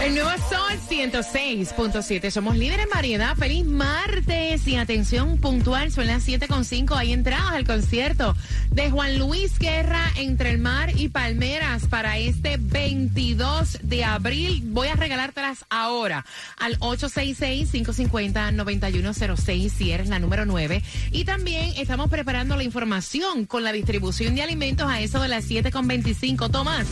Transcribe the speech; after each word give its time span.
El 0.00 0.14
nuevo 0.14 0.30
Sol 0.48 0.78
106.7. 0.88 2.30
Somos 2.30 2.56
líderes 2.56 2.84
en 2.84 2.90
variedad. 2.90 3.34
Feliz 3.36 3.66
martes. 3.66 4.64
Y 4.66 4.76
atención 4.76 5.36
puntual, 5.38 5.90
son 5.90 6.06
las 6.06 6.26
7.5. 6.26 6.96
Hay 6.96 7.12
entradas 7.12 7.52
al 7.52 7.64
concierto 7.64 8.34
de 8.70 8.90
Juan 8.90 9.18
Luis 9.18 9.58
Guerra 9.58 10.00
entre 10.16 10.50
el 10.50 10.58
mar 10.58 10.92
y 10.96 11.08
Palmeras 11.08 11.88
para 11.88 12.16
este 12.16 12.58
22 12.58 13.80
de 13.82 14.04
abril. 14.04 14.62
Voy 14.66 14.86
a 14.88 14.94
regalártelas 14.94 15.64
ahora 15.68 16.24
al 16.58 16.78
866-550-9106 16.78 19.70
si 19.70 19.90
eres 19.90 20.08
la 20.08 20.20
número 20.20 20.46
9. 20.46 20.80
Y 21.10 21.24
también 21.24 21.72
estamos 21.76 22.08
preparando 22.08 22.56
la 22.56 22.62
información 22.62 23.46
con 23.46 23.64
la 23.64 23.72
distribución 23.72 24.36
de 24.36 24.42
alimentos 24.42 24.88
a 24.88 25.00
eso 25.00 25.20
de 25.20 25.28
las 25.28 25.50
7.25. 25.50 26.50
Tomás, 26.50 26.86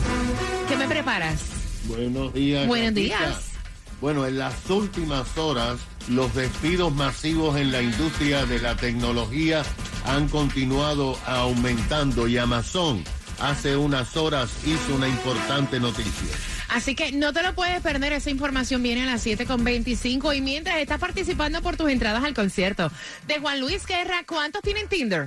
¿qué 0.69 0.77
me 0.77 0.89
preparas? 0.89 1.56
Buenos 1.89 2.33
días. 2.35 2.67
Buenos 2.67 2.95
días. 2.95 3.53
Bueno, 4.01 4.27
en 4.27 4.39
las 4.39 4.69
últimas 4.69 5.39
horas, 5.39 5.79
los 6.09 6.35
despidos 6.35 6.95
masivos 6.95 7.57
en 7.57 7.73
la 7.73 7.81
industria 7.81 8.45
de 8.45 8.59
la 8.59 8.77
tecnología 8.77 9.63
han 10.05 10.29
continuado 10.29 11.19
aumentando 11.27 12.29
y 12.29 12.37
Amazon 12.37 13.03
hace 13.41 13.77
unas 13.77 14.17
horas 14.17 14.51
hizo 14.65 14.95
una 14.95 15.09
importante 15.09 15.81
noticia. 15.81 16.37
Así 16.69 16.95
que 16.95 17.13
no 17.13 17.33
te 17.33 17.43
lo 17.43 17.55
puedes 17.55 17.81
perder, 17.81 18.13
esa 18.13 18.31
información 18.31 18.83
viene 18.83 19.05
a 19.05 19.07
las 19.07 19.27
7.25 19.27 20.37
y 20.37 20.41
mientras 20.41 20.79
estás 20.79 20.99
participando 20.99 21.63
por 21.63 21.77
tus 21.77 21.91
entradas 21.91 22.25
al 22.25 22.35
concierto 22.35 22.91
de 23.27 23.39
Juan 23.39 23.61
Luis 23.61 23.87
Guerra, 23.87 24.25
¿cuántos 24.27 24.63
tienen 24.63 24.89
Tinder? 24.89 25.27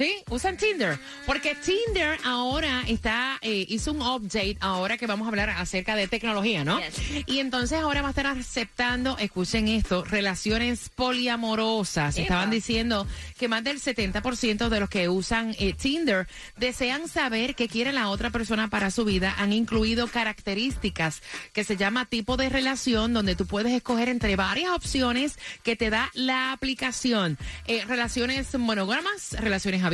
Sí, 0.00 0.24
usan 0.30 0.56
Tinder. 0.56 0.98
Porque 1.26 1.54
Tinder 1.54 2.18
ahora 2.24 2.84
está, 2.88 3.36
eh, 3.42 3.66
hizo 3.68 3.92
un 3.92 4.00
update 4.00 4.56
ahora 4.60 4.96
que 4.96 5.06
vamos 5.06 5.26
a 5.26 5.28
hablar 5.28 5.50
acerca 5.50 5.94
de 5.94 6.08
tecnología, 6.08 6.64
¿no? 6.64 6.80
Y 7.26 7.40
entonces 7.40 7.78
ahora 7.78 8.00
va 8.00 8.08
a 8.08 8.12
estar 8.12 8.26
aceptando, 8.26 9.18
escuchen 9.18 9.68
esto, 9.68 10.02
relaciones 10.02 10.88
poliamorosas. 10.88 12.16
Estaban 12.16 12.48
diciendo 12.48 13.06
que 13.38 13.48
más 13.48 13.62
del 13.62 13.78
70% 13.78 14.70
de 14.70 14.80
los 14.80 14.88
que 14.88 15.10
usan 15.10 15.54
eh, 15.58 15.74
Tinder 15.74 16.26
desean 16.56 17.06
saber 17.06 17.54
qué 17.54 17.68
quiere 17.68 17.92
la 17.92 18.08
otra 18.08 18.30
persona 18.30 18.70
para 18.70 18.90
su 18.90 19.04
vida. 19.04 19.34
Han 19.36 19.52
incluido 19.52 20.06
características 20.06 21.20
que 21.52 21.62
se 21.62 21.76
llama 21.76 22.06
tipo 22.06 22.38
de 22.38 22.48
relación, 22.48 23.12
donde 23.12 23.36
tú 23.36 23.44
puedes 23.44 23.74
escoger 23.74 24.08
entre 24.08 24.34
varias 24.34 24.70
opciones 24.70 25.38
que 25.62 25.76
te 25.76 25.90
da 25.90 26.10
la 26.14 26.52
aplicación. 26.52 27.36
Eh, 27.66 27.84
relaciones 27.86 28.58
monógamas, 28.58 29.32
relaciones 29.32 29.82
abiertas, 29.82 29.89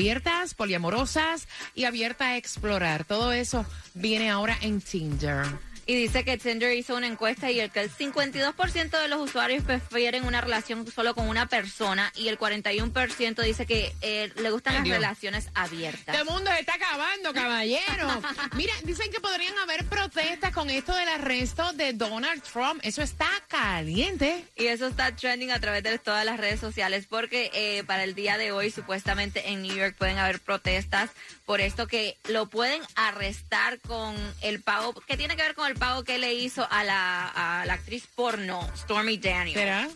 poliamorosas 0.55 1.49
y 1.75 1.85
abierta 1.85 2.29
a 2.29 2.37
explorar. 2.37 3.05
Todo 3.05 3.33
eso 3.33 3.65
viene 3.95 4.31
ahora 4.31 4.57
en 4.61 4.81
Tinder. 4.81 5.47
Y 5.89 5.95
dice 5.95 6.25
que 6.25 6.37
Tinder 6.37 6.77
hizo 6.77 6.97
una 6.97 7.07
encuesta 7.07 7.51
y 7.53 7.61
el 7.61 7.71
que 7.71 7.81
el 7.81 7.91
52% 7.91 9.01
de 9.01 9.09
los 9.09 9.21
usuarios 9.21 9.63
prefieren 9.63 10.25
una 10.25 10.41
relación 10.41 10.85
solo 10.91 11.15
con 11.15 11.29
una 11.29 11.47
persona 11.47 12.13
y 12.17 12.27
el 12.27 12.39
41% 12.39 13.43
dice 13.43 13.67
que 13.67 13.95
eh, 14.01 14.33
le 14.37 14.51
gustan 14.51 14.75
las 14.75 14.89
relaciones 14.89 15.49
abiertas. 15.55 16.17
El 16.17 16.25
mundo 16.25 16.51
se 16.51 16.59
está 16.59 16.75
acabando, 16.75 17.33
caballero. 17.33 18.09
Mira, 18.57 18.73
dicen 18.83 19.13
que 19.13 19.21
podrían 19.21 19.57
haber 19.59 19.85
protestas 19.87 20.53
con 20.53 20.71
esto 20.71 20.93
del 20.93 21.09
arresto 21.09 21.73
de 21.75 21.93
Donald 21.93 22.43
Trump. 22.43 22.81
Eso 22.83 23.03
está 23.03 23.29
caliente. 23.47 24.45
Y 24.57 24.67
eso 24.67 24.89
está 24.89 25.15
trending 25.15 25.53
a 25.53 25.61
través 25.61 25.85
de 25.85 25.99
todas 25.99 26.25
las 26.25 26.39
redes 26.41 26.59
sociales 26.59 27.07
porque 27.09 27.51
eh, 27.55 27.85
para 27.85 28.03
el 28.03 28.17
día 28.17 28.39
de 28.39 28.51
hoy 28.51 28.73
supuestamente 28.73 29.51
en 29.51 29.63
New 29.63 29.77
York 29.77 29.95
pueden 29.97 30.19
haber 30.19 30.41
protestas 30.41 31.11
por 31.45 31.61
esto 31.61 31.87
que 31.87 32.19
lo 32.29 32.47
pueden 32.49 32.83
arrestar 32.97 33.79
con 33.81 34.17
el 34.43 34.61
pago 34.61 34.95
que 34.95 35.17
tiene 35.17 35.37
que 35.37 35.43
ver 35.43 35.55
con 35.55 35.69
el 35.69 35.76
pago 35.77 36.05
que 36.05 36.19
le 36.19 36.35
hizo 36.35 36.67
a 36.71 36.85
la, 36.85 37.29
a 37.61 37.67
la 37.67 37.75
actriz 37.75 38.05
porno 38.15 38.69
Stormy 38.77 39.17
Daniels. 39.19 39.59
¿Será? 39.59 39.89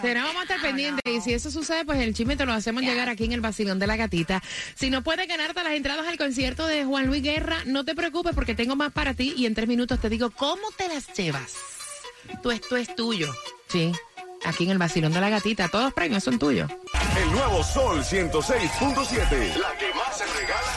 ¿Será? 0.00 0.24
Vamos 0.24 0.40
a 0.40 0.42
estar 0.42 0.60
pendientes. 0.60 1.02
Y 1.04 1.20
si 1.20 1.32
eso 1.32 1.50
sucede, 1.50 1.84
pues 1.84 2.00
el 2.00 2.14
chisme 2.14 2.36
te 2.36 2.46
lo 2.46 2.52
hacemos 2.52 2.82
llegar 2.82 3.08
aquí 3.08 3.24
en 3.24 3.32
el 3.32 3.40
vacilón 3.40 3.78
de 3.78 3.86
la 3.86 3.96
gatita. 3.96 4.42
Si 4.74 4.90
no 4.90 5.02
puedes 5.02 5.26
ganarte 5.28 5.62
las 5.62 5.74
entradas 5.74 6.06
al 6.06 6.16
concierto 6.16 6.66
de 6.66 6.84
Juan 6.84 7.06
Luis 7.06 7.22
Guerra, 7.22 7.58
no 7.66 7.84
te 7.84 7.94
preocupes 7.94 8.34
porque 8.34 8.54
tengo 8.54 8.76
más 8.76 8.92
para 8.92 9.14
ti 9.14 9.34
y 9.36 9.46
en 9.46 9.54
tres 9.54 9.68
minutos 9.68 10.00
te 10.00 10.08
digo 10.08 10.30
cómo 10.30 10.70
te 10.76 10.88
las 10.88 11.12
llevas. 11.14 11.54
Tú 12.42 12.50
esto 12.50 12.76
es 12.76 12.94
tuyo. 12.94 13.32
Sí. 13.68 13.92
Aquí 14.44 14.64
en 14.64 14.70
el 14.70 14.78
vacilón 14.78 15.12
de 15.12 15.20
la 15.20 15.28
gatita, 15.28 15.68
todos 15.68 15.84
los 15.84 15.94
premios 15.94 16.24
son 16.24 16.38
tuyos. 16.38 16.70
El 17.16 17.32
nuevo 17.32 17.62
Sol 17.62 18.02
106.7. 18.02 19.56
La 19.56 19.76
que 19.76 19.92
más 19.94 20.16
se 20.16 20.24
regala. 20.26 20.69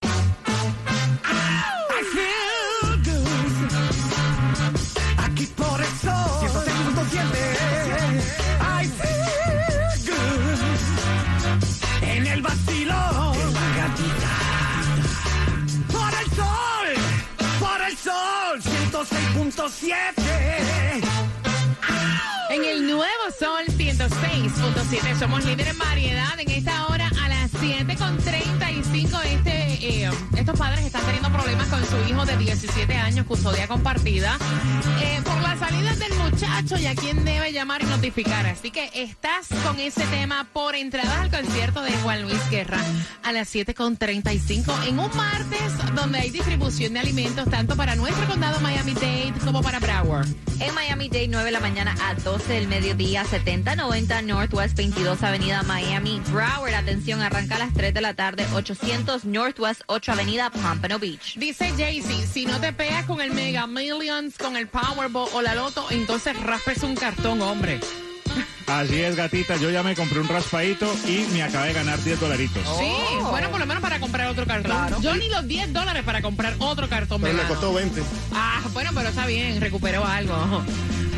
Aquí 5.18 5.46
por 5.46 5.80
eso, 5.80 6.10
106.7. 6.40 7.22
I 8.60 8.86
feel 8.88 9.96
good. 10.10 10.60
En 12.02 12.26
el 12.26 12.42
vacilón. 12.42 13.36
Por 15.90 16.12
el 16.20 16.26
sol. 16.36 16.88
Por 17.60 17.80
el 17.88 17.96
sol. 17.96 18.60
106.7. 18.62 20.32
En 22.50 22.64
el 22.64 22.86
nuevo 22.86 23.30
Sol 23.38 23.71
106.7 24.92 25.18
somos 25.18 25.44
líderes 25.46 25.72
en 25.72 25.78
variedad 25.78 26.38
en 26.38 26.50
esta 26.50 26.86
hora 26.88 27.10
a 27.22 27.28
las 27.28 27.50
7.35 27.54 27.90
este, 27.90 28.01
eh, 29.82 30.10
estos 30.36 30.58
padres 30.58 30.84
están 30.84 31.04
teniendo 31.04 31.30
problemas 31.30 31.66
con 31.68 31.84
su 31.84 31.96
hijo 32.08 32.24
de 32.24 32.36
17 32.36 32.94
años, 32.94 33.26
custodia 33.26 33.66
compartida, 33.66 34.38
eh, 35.00 35.20
por 35.24 35.40
la 35.40 35.56
salida 35.58 35.94
del 35.96 36.14
muchacho 36.14 36.78
y 36.78 36.86
a 36.86 36.94
quién 36.94 37.24
debe 37.24 37.52
llamar 37.52 37.82
y 37.82 37.86
notificar. 37.86 38.46
Así 38.46 38.70
que 38.70 38.90
estás 38.94 39.48
con 39.64 39.80
ese 39.80 40.04
tema 40.06 40.46
por 40.52 40.76
entradas 40.76 41.18
al 41.18 41.30
concierto 41.30 41.82
de 41.82 41.92
Juan 41.98 42.22
Luis 42.22 42.50
Guerra 42.50 42.78
a 43.22 43.32
las 43.32 43.52
7.35 43.54 44.86
en 44.86 44.98
un 44.98 45.16
martes 45.16 45.94
donde 45.94 46.18
hay 46.18 46.30
distribución 46.30 46.94
de 46.94 47.00
alimentos 47.00 47.48
tanto 47.50 47.76
para 47.76 47.96
nuestro 47.96 48.26
condado 48.26 48.60
Miami-Dade 48.60 49.34
como 49.44 49.62
para 49.62 49.80
Broward. 49.80 50.28
En 50.60 50.74
Miami-Dade, 50.74 51.28
9 51.28 51.44
de 51.46 51.50
la 51.50 51.60
mañana 51.60 51.94
a 52.04 52.14
12 52.14 52.52
del 52.52 52.68
mediodía, 52.68 53.24
7090 53.24 54.22
Northwest 54.22 54.76
22 54.76 55.22
Avenida 55.22 55.62
Miami. 55.64 56.20
Broward, 56.30 56.74
atención, 56.74 57.20
arranca 57.20 57.56
a 57.56 57.58
las 57.58 57.72
3 57.74 57.92
de 57.92 58.00
la 58.00 58.14
tarde, 58.14 58.46
800 58.54 59.24
Northwest 59.24 59.71
8 59.86 60.12
Avenida 60.12 60.50
Pompano 60.50 60.98
Beach. 60.98 61.34
Dice 61.36 61.72
Jaycee, 61.76 62.26
si 62.26 62.46
no 62.46 62.60
te 62.60 62.72
pegas 62.72 63.04
con 63.06 63.20
el 63.20 63.32
Mega 63.32 63.66
Millions, 63.66 64.36
con 64.38 64.56
el 64.56 64.68
Powerball 64.68 65.28
o 65.32 65.42
la 65.42 65.54
Loto, 65.54 65.86
entonces 65.90 66.38
raspes 66.42 66.82
un 66.82 66.94
cartón, 66.96 67.40
hombre. 67.42 67.80
Así 68.66 69.00
es, 69.02 69.16
gatita. 69.16 69.56
Yo 69.56 69.70
ya 69.70 69.82
me 69.82 69.94
compré 69.94 70.20
un 70.20 70.28
raspadito 70.28 70.90
y 71.06 71.26
me 71.32 71.42
acabé 71.42 71.68
de 71.68 71.72
ganar 71.74 72.02
10 72.02 72.20
dolaritos. 72.20 72.62
Sí, 72.78 72.92
bueno, 73.30 73.50
por 73.50 73.60
lo 73.60 73.66
menos 73.66 73.82
para 73.82 74.00
comprar 74.00 74.28
otro 74.28 74.46
cartón. 74.46 75.02
Yo 75.02 75.14
ni 75.16 75.28
los 75.28 75.46
10 75.46 75.72
dólares 75.72 76.02
para 76.04 76.22
comprar 76.22 76.54
otro 76.58 76.88
cartón 76.88 77.20
me 77.20 77.28
Pero 77.28 77.36
le 77.38 77.42
gano. 77.42 77.54
costó 77.54 77.74
20. 77.74 78.02
Ah, 78.32 78.60
bueno, 78.72 78.90
pero 78.94 79.08
está 79.10 79.26
bien, 79.26 79.60
recuperó 79.60 80.06
algo. 80.06 80.62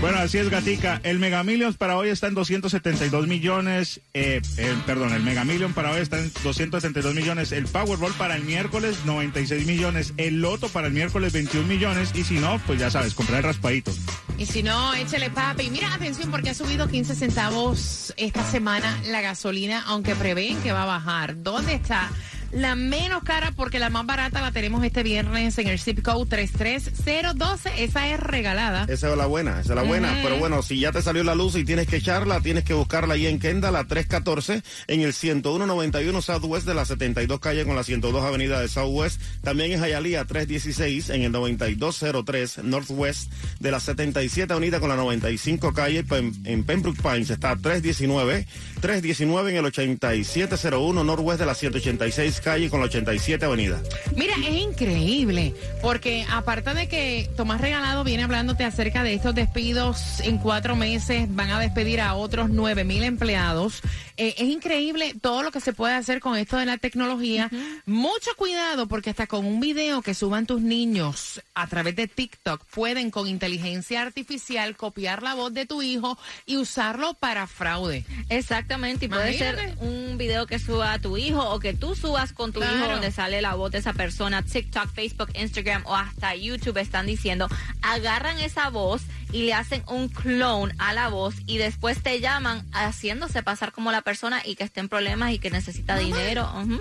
Bueno, 0.04 0.18
así 0.18 0.36
es, 0.36 0.50
Gatica. 0.50 1.00
El 1.02 1.18
Mega 1.18 1.42
Millions 1.44 1.78
para 1.78 1.96
hoy 1.96 2.10
está 2.10 2.26
en 2.26 2.34
272 2.34 3.26
millones. 3.26 4.02
Eh, 4.12 4.42
eh, 4.58 4.74
perdón, 4.84 5.14
el 5.14 5.22
Mega 5.22 5.44
Million 5.44 5.72
para 5.72 5.92
hoy 5.92 6.02
está 6.02 6.18
en 6.18 6.30
272 6.42 7.14
millones. 7.14 7.52
El 7.52 7.64
Powerball 7.64 8.12
para 8.12 8.36
el 8.36 8.44
miércoles, 8.44 8.98
96 9.06 9.66
millones. 9.66 10.12
El 10.18 10.42
Loto 10.42 10.68
para 10.68 10.88
el 10.88 10.92
miércoles, 10.92 11.32
21 11.32 11.66
millones. 11.66 12.10
Y 12.14 12.22
si 12.22 12.34
no, 12.34 12.60
pues 12.66 12.80
ya 12.80 12.90
sabes, 12.90 13.14
comprar 13.14 13.38
el 13.38 13.44
raspadito. 13.44 13.92
Y 14.36 14.44
si 14.44 14.62
no, 14.62 14.92
échale 14.92 15.30
papi. 15.30 15.70
Mira, 15.70 15.94
atención, 15.94 16.30
porque 16.30 16.50
ha 16.50 16.54
subido 16.54 16.86
15 16.86 17.14
centavos 17.14 18.12
esta 18.18 18.44
semana 18.44 19.00
la 19.06 19.22
gasolina, 19.22 19.84
aunque 19.86 20.14
prevén 20.14 20.60
que 20.60 20.72
va 20.72 20.82
a 20.82 20.86
bajar. 20.86 21.42
¿Dónde 21.42 21.72
está? 21.72 22.10
La 22.54 22.76
menos 22.76 23.24
cara, 23.24 23.50
porque 23.56 23.80
la 23.80 23.90
más 23.90 24.06
barata 24.06 24.40
la 24.40 24.52
tenemos 24.52 24.84
este 24.84 25.02
viernes 25.02 25.58
en 25.58 25.66
el 25.66 25.80
zip 25.80 26.02
code 26.02 26.26
33012. 26.26 27.82
Esa 27.82 28.08
es 28.08 28.20
regalada. 28.20 28.84
Esa 28.88 29.10
es 29.10 29.16
la 29.16 29.26
buena, 29.26 29.60
esa 29.60 29.72
es 29.72 29.76
la 29.76 29.82
buena. 29.82 30.20
Pero 30.22 30.36
bueno, 30.38 30.62
si 30.62 30.78
ya 30.78 30.92
te 30.92 31.02
salió 31.02 31.24
la 31.24 31.34
luz 31.34 31.56
y 31.56 31.64
tienes 31.64 31.88
que 31.88 31.96
echarla, 31.96 32.40
tienes 32.40 32.62
que 32.62 32.72
buscarla 32.72 33.14
ahí 33.14 33.26
en 33.26 33.40
Kendall, 33.40 33.72
la 33.72 33.84
314, 33.84 34.62
en 34.86 35.00
el 35.00 35.12
10191 35.12 36.22
Southwest 36.22 36.64
de 36.66 36.74
la 36.74 36.84
72 36.84 37.40
calle 37.40 37.64
con 37.64 37.74
la 37.74 37.82
102 37.82 38.22
avenida 38.24 38.60
de 38.60 38.68
Southwest. 38.68 39.20
También 39.42 39.72
en 39.72 39.80
Hialeah 39.84 40.24
316, 40.24 41.10
en 41.10 41.22
el 41.22 41.32
9203 41.32 42.58
Northwest 42.62 43.32
de 43.58 43.70
la 43.72 43.80
77 43.80 44.52
avenida 44.52 44.78
con 44.78 44.88
la 44.90 44.96
95 44.96 45.72
calle. 45.72 46.04
Pem- 46.04 46.32
En 46.44 46.62
Pembroke 46.62 47.02
Pines 47.02 47.30
está 47.30 47.56
319, 47.56 48.46
319 48.80 49.50
en 49.50 49.56
el 49.56 49.64
8701 49.64 51.02
Northwest 51.04 51.40
de 51.40 51.46
la 51.46 51.54
186 51.54 52.40
calle 52.44 52.68
con 52.70 52.80
la 52.80 52.86
87 52.86 53.44
avenida. 53.44 53.80
Mira, 54.14 54.34
es 54.46 54.54
increíble, 54.54 55.54
porque 55.82 56.26
aparte 56.30 56.74
de 56.74 56.86
que 56.86 57.28
Tomás 57.36 57.60
Regalado 57.60 58.04
viene 58.04 58.22
hablándote 58.22 58.64
acerca 58.64 59.02
de 59.02 59.14
estos 59.14 59.34
despidos 59.34 60.20
en 60.20 60.38
cuatro 60.38 60.76
meses, 60.76 61.26
van 61.34 61.50
a 61.50 61.58
despedir 61.58 62.00
a 62.00 62.14
otros 62.14 62.50
nueve 62.50 62.84
mil 62.84 63.02
empleados. 63.02 63.80
Eh, 64.16 64.34
es 64.38 64.48
increíble 64.48 65.14
todo 65.20 65.42
lo 65.42 65.50
que 65.50 65.60
se 65.60 65.72
puede 65.72 65.94
hacer 65.94 66.20
con 66.20 66.36
esto 66.36 66.56
de 66.56 66.66
la 66.66 66.78
tecnología. 66.78 67.50
Mucho 67.86 68.30
cuidado, 68.36 68.86
porque 68.86 69.10
hasta 69.10 69.26
con 69.26 69.44
un 69.44 69.60
video 69.60 70.02
que 70.02 70.14
suban 70.14 70.46
tus 70.46 70.60
niños 70.60 71.42
a 71.54 71.66
través 71.66 71.96
de 71.96 72.06
TikTok, 72.06 72.64
pueden 72.66 73.10
con 73.10 73.26
inteligencia 73.26 74.02
artificial 74.02 74.76
copiar 74.76 75.22
la 75.22 75.34
voz 75.34 75.52
de 75.52 75.66
tu 75.66 75.82
hijo 75.82 76.16
y 76.46 76.56
usarlo 76.56 77.14
para 77.14 77.46
fraude. 77.46 78.04
Exactamente, 78.28 79.06
y 79.06 79.08
puede 79.08 79.36
ser 79.36 79.74
un 79.80 80.16
video 80.16 80.46
que 80.46 80.58
suba 80.58 80.92
a 80.92 80.98
tu 81.00 81.16
hijo 81.16 81.42
o 81.50 81.58
que 81.58 81.74
tú 81.74 81.94
subas 81.96 82.32
con 82.32 82.52
tu 82.52 82.60
Claro. 82.60 82.76
hijo 82.76 82.88
donde 82.92 83.10
sale 83.10 83.42
la 83.42 83.54
voz 83.54 83.72
de 83.72 83.78
esa 83.78 83.92
persona, 83.94 84.42
TikTok, 84.42 84.92
Facebook, 84.94 85.30
Instagram 85.34 85.82
o 85.86 85.94
hasta 85.96 86.34
YouTube 86.36 86.78
están 86.78 87.06
diciendo, 87.06 87.48
agarran 87.82 88.38
esa 88.38 88.70
voz 88.70 89.02
y 89.34 89.42
le 89.42 89.52
hacen 89.52 89.82
un 89.88 90.08
clone 90.08 90.72
a 90.78 90.92
la 90.92 91.08
voz 91.08 91.34
y 91.44 91.58
después 91.58 92.00
te 92.00 92.20
llaman 92.20 92.64
haciéndose 92.72 93.42
pasar 93.42 93.72
como 93.72 93.90
la 93.90 94.00
persona 94.00 94.40
y 94.44 94.54
que 94.54 94.62
esté 94.62 94.78
en 94.78 94.88
problemas 94.88 95.32
y 95.32 95.40
que 95.40 95.50
necesita 95.50 95.96
dinero. 95.96 96.48
Ujú. 96.54 96.80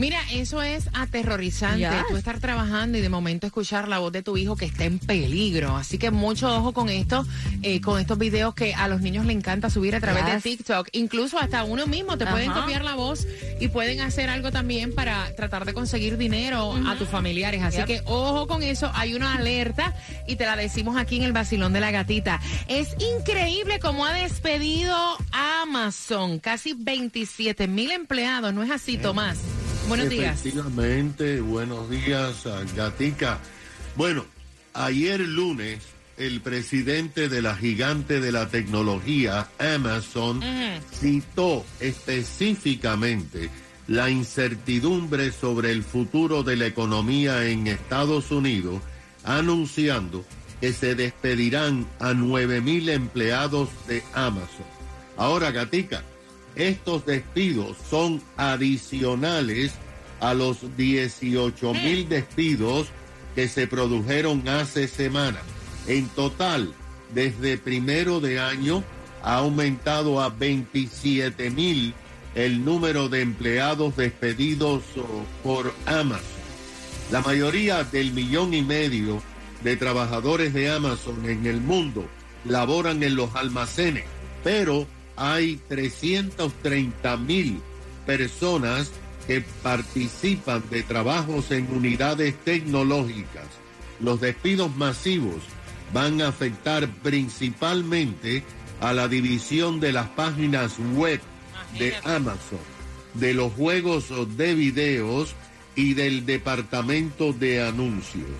Mira, 0.00 0.18
eso 0.32 0.62
es 0.62 0.88
aterrorizante. 0.94 1.80
Yes. 1.80 2.06
Tú 2.08 2.16
estar 2.16 2.40
trabajando 2.40 2.96
y 2.96 3.02
de 3.02 3.10
momento 3.10 3.46
escuchar 3.46 3.86
la 3.86 3.98
voz 3.98 4.10
de 4.12 4.22
tu 4.22 4.38
hijo 4.38 4.56
que 4.56 4.64
está 4.64 4.84
en 4.86 4.98
peligro. 4.98 5.76
Así 5.76 5.98
que 5.98 6.10
mucho 6.10 6.48
ojo 6.56 6.72
con 6.72 6.88
esto, 6.88 7.26
eh, 7.62 7.82
con 7.82 8.00
estos 8.00 8.16
videos 8.16 8.54
que 8.54 8.72
a 8.72 8.88
los 8.88 9.02
niños 9.02 9.26
les 9.26 9.36
encanta 9.36 9.68
subir 9.68 9.94
a 9.94 10.00
través 10.00 10.24
Yes. 10.24 10.34
de 10.36 10.40
TikTok. 10.40 10.88
Incluso 10.92 11.38
hasta 11.38 11.64
uno 11.64 11.86
mismo 11.86 12.16
te 12.16 12.26
pueden 12.26 12.50
copiar 12.50 12.82
la 12.82 12.94
voz 12.94 13.26
y 13.60 13.68
pueden 13.68 14.00
hacer 14.00 14.30
algo 14.30 14.50
también 14.50 14.94
para 14.94 15.34
tratar 15.36 15.66
de 15.66 15.74
conseguir 15.74 16.16
dinero 16.16 16.74
a 16.88 16.96
tus 16.96 17.06
familiares. 17.08 17.62
Así 17.62 17.76
Yep. 17.76 17.86
que 17.86 18.00
ojo 18.06 18.46
con 18.46 18.62
eso. 18.62 18.90
Hay 18.94 19.12
una 19.12 19.34
alerta 19.34 19.94
y 20.26 20.36
te 20.36 20.46
la 20.46 20.56
decimos 20.56 20.96
aquí 20.96 21.16
en 21.16 21.24
el 21.24 21.32
vacilón 21.34 21.74
de 21.74 21.80
la 21.80 21.90
gatita. 21.90 22.40
Es 22.68 22.96
increíble 23.18 23.78
cómo 23.80 24.06
ha 24.06 24.14
despedido 24.14 24.96
Amazon. 25.32 26.38
Casi 26.38 26.72
27 26.72 27.68
mil 27.68 27.90
empleados. 27.90 28.54
¿No 28.54 28.62
es 28.62 28.70
así, 28.70 28.96
Tomás? 28.96 29.36
Buenos 29.90 30.08
días. 30.08 30.38
Efectivamente, 30.38 31.40
buenos 31.40 31.90
días, 31.90 32.44
Gatica. 32.76 33.40
Bueno, 33.96 34.24
ayer 34.72 35.18
lunes, 35.18 35.80
el 36.16 36.40
presidente 36.42 37.28
de 37.28 37.42
la 37.42 37.56
gigante 37.56 38.20
de 38.20 38.30
la 38.30 38.48
tecnología, 38.48 39.48
Amazon, 39.58 40.40
citó 40.92 41.66
específicamente 41.80 43.50
la 43.88 44.10
incertidumbre 44.10 45.32
sobre 45.32 45.72
el 45.72 45.82
futuro 45.82 46.44
de 46.44 46.54
la 46.54 46.66
economía 46.66 47.48
en 47.48 47.66
Estados 47.66 48.30
Unidos, 48.30 48.80
anunciando 49.24 50.24
que 50.60 50.72
se 50.72 50.94
despedirán 50.94 51.84
a 51.98 52.14
9 52.14 52.60
mil 52.60 52.88
empleados 52.90 53.70
de 53.88 54.04
Amazon. 54.14 54.66
Ahora, 55.16 55.50
Gatica, 55.50 56.04
estos 56.56 57.06
despidos 57.06 57.76
son 57.88 58.22
adicionales 58.36 59.72
a 60.20 60.34
los 60.34 60.76
18 60.76 61.74
mil 61.74 62.08
despidos 62.08 62.88
que 63.34 63.48
se 63.48 63.66
produjeron 63.66 64.46
hace 64.48 64.88
semanas. 64.88 65.42
En 65.86 66.08
total, 66.08 66.72
desde 67.14 67.58
primero 67.58 68.20
de 68.20 68.40
año 68.40 68.84
ha 69.22 69.36
aumentado 69.36 70.20
a 70.20 70.28
27 70.28 71.50
mil 71.50 71.94
el 72.34 72.64
número 72.64 73.08
de 73.08 73.22
empleados 73.22 73.96
despedidos 73.96 74.82
por 75.42 75.72
Amazon. 75.86 76.40
La 77.10 77.20
mayoría 77.22 77.82
del 77.82 78.12
millón 78.12 78.54
y 78.54 78.62
medio 78.62 79.20
de 79.64 79.76
trabajadores 79.76 80.54
de 80.54 80.70
Amazon 80.70 81.28
en 81.28 81.44
el 81.46 81.60
mundo 81.60 82.06
laboran 82.44 83.02
en 83.02 83.16
los 83.16 83.34
almacenes, 83.34 84.04
pero 84.44 84.86
hay 85.20 85.60
330 85.68 87.16
mil 87.18 87.60
personas 88.06 88.90
que 89.26 89.42
participan 89.62 90.64
de 90.70 90.82
trabajos 90.82 91.50
en 91.50 91.70
unidades 91.70 92.34
tecnológicas. 92.42 93.46
Los 94.00 94.20
despidos 94.22 94.74
masivos 94.76 95.42
van 95.92 96.22
a 96.22 96.28
afectar 96.28 96.88
principalmente 97.02 98.42
a 98.80 98.94
la 98.94 99.08
división 99.08 99.78
de 99.78 99.92
las 99.92 100.08
páginas 100.08 100.76
web 100.96 101.20
de 101.78 101.94
Amazon, 102.04 102.58
de 103.12 103.34
los 103.34 103.52
juegos 103.52 104.06
de 104.38 104.54
videos 104.54 105.34
y 105.76 105.92
del 105.92 106.24
departamento 106.24 107.34
de 107.34 107.62
anuncios. 107.62 108.30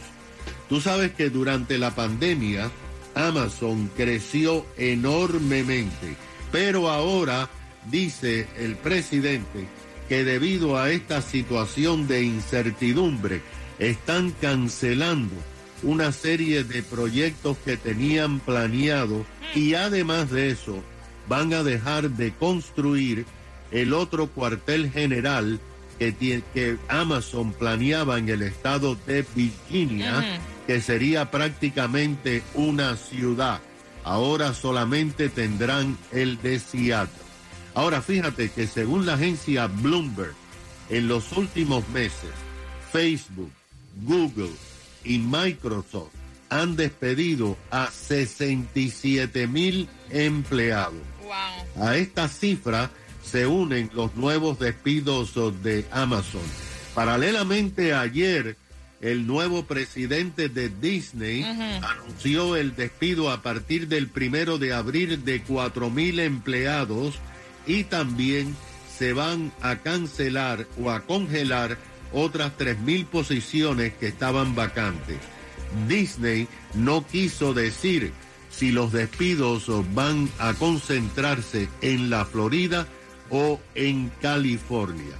Tú 0.70 0.80
sabes 0.80 1.12
que 1.12 1.28
durante 1.28 1.76
la 1.76 1.94
pandemia 1.94 2.70
Amazon 3.14 3.90
creció 3.96 4.64
enormemente, 4.78 6.16
pero 6.52 6.88
ahora 6.88 7.48
dice 7.90 8.46
el 8.58 8.76
presidente 8.76 9.66
que 10.08 10.24
debido 10.24 10.76
a 10.76 10.90
esta 10.90 11.22
situación 11.22 12.08
de 12.08 12.24
incertidumbre 12.24 13.42
están 13.78 14.32
cancelando 14.40 15.34
una 15.82 16.12
serie 16.12 16.64
de 16.64 16.82
proyectos 16.82 17.56
que 17.64 17.76
tenían 17.76 18.40
planeado 18.40 19.24
y 19.54 19.74
además 19.74 20.30
de 20.30 20.50
eso 20.50 20.82
van 21.28 21.54
a 21.54 21.62
dejar 21.62 22.10
de 22.10 22.32
construir 22.32 23.24
el 23.70 23.92
otro 23.92 24.26
cuartel 24.26 24.90
general 24.90 25.60
que, 25.98 26.42
que 26.54 26.76
Amazon 26.88 27.52
planeaba 27.52 28.18
en 28.18 28.28
el 28.28 28.42
estado 28.42 28.96
de 29.06 29.24
Virginia, 29.34 30.40
que 30.66 30.80
sería 30.80 31.30
prácticamente 31.30 32.42
una 32.54 32.96
ciudad. 32.96 33.60
Ahora 34.04 34.54
solamente 34.54 35.28
tendrán 35.28 35.98
el 36.12 36.40
de 36.40 36.58
Seattle. 36.58 37.22
Ahora 37.74 38.02
fíjate 38.02 38.50
que 38.50 38.66
según 38.66 39.06
la 39.06 39.14
agencia 39.14 39.66
Bloomberg, 39.66 40.34
en 40.88 41.06
los 41.06 41.32
últimos 41.32 41.88
meses, 41.90 42.30
Facebook, 42.92 43.52
Google 44.02 44.50
y 45.04 45.18
Microsoft 45.18 46.10
han 46.48 46.74
despedido 46.74 47.56
a 47.70 47.88
67 47.90 49.46
mil 49.46 49.88
empleados. 50.10 51.00
A 51.76 51.96
esta 51.96 52.26
cifra 52.28 52.90
se 53.22 53.46
unen 53.46 53.90
los 53.94 54.16
nuevos 54.16 54.58
despidos 54.58 55.34
de 55.62 55.86
Amazon. 55.92 56.42
Paralelamente 56.94 57.94
ayer, 57.94 58.56
el 59.00 59.26
nuevo 59.26 59.64
presidente 59.64 60.48
de 60.48 60.68
Disney 60.68 61.42
anunció 61.82 62.56
el 62.56 62.76
despido 62.76 63.30
a 63.30 63.42
partir 63.42 63.88
del 63.88 64.08
primero 64.08 64.58
de 64.58 64.74
abril 64.74 65.24
de 65.24 65.42
cuatro 65.42 65.90
mil 65.90 66.20
empleados 66.20 67.14
y 67.66 67.84
también 67.84 68.54
se 68.98 69.12
van 69.14 69.52
a 69.62 69.76
cancelar 69.76 70.66
o 70.82 70.90
a 70.90 71.00
congelar 71.00 71.78
otras 72.12 72.56
tres 72.56 72.78
mil 72.78 73.06
posiciones 73.06 73.94
que 73.94 74.08
estaban 74.08 74.54
vacantes. 74.54 75.18
Disney 75.88 76.48
no 76.74 77.06
quiso 77.06 77.54
decir 77.54 78.12
si 78.50 78.72
los 78.72 78.92
despidos 78.92 79.66
van 79.94 80.28
a 80.38 80.52
concentrarse 80.54 81.68
en 81.80 82.10
la 82.10 82.24
Florida 82.24 82.86
o 83.30 83.60
en 83.74 84.10
California. 84.20 85.14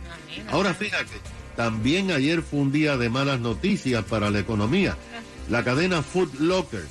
Ahora 0.51 0.75
fíjate, 0.75 1.15
también 1.57 2.11
ayer 2.11 2.43
fue 2.43 2.61
un 2.61 2.73
día 2.73 2.97
de 2.97 3.09
malas 3.09 3.41
noticias 3.41 4.05
para 4.05 4.31
la 4.31 4.39
economía. 4.39 4.97
La 5.49 5.65
cadena 5.65 6.03
Food 6.03 6.35
Locker, 6.39 6.87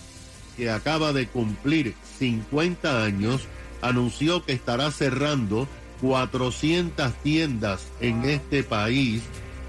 que 0.57 0.69
acaba 0.69 1.13
de 1.13 1.27
cumplir 1.27 1.95
50 2.19 3.03
años, 3.03 3.47
anunció 3.81 4.45
que 4.45 4.53
estará 4.53 4.91
cerrando 4.91 5.67
400 6.01 7.13
tiendas 7.23 7.87
en 8.01 8.25
este 8.25 8.63
país 8.63 9.23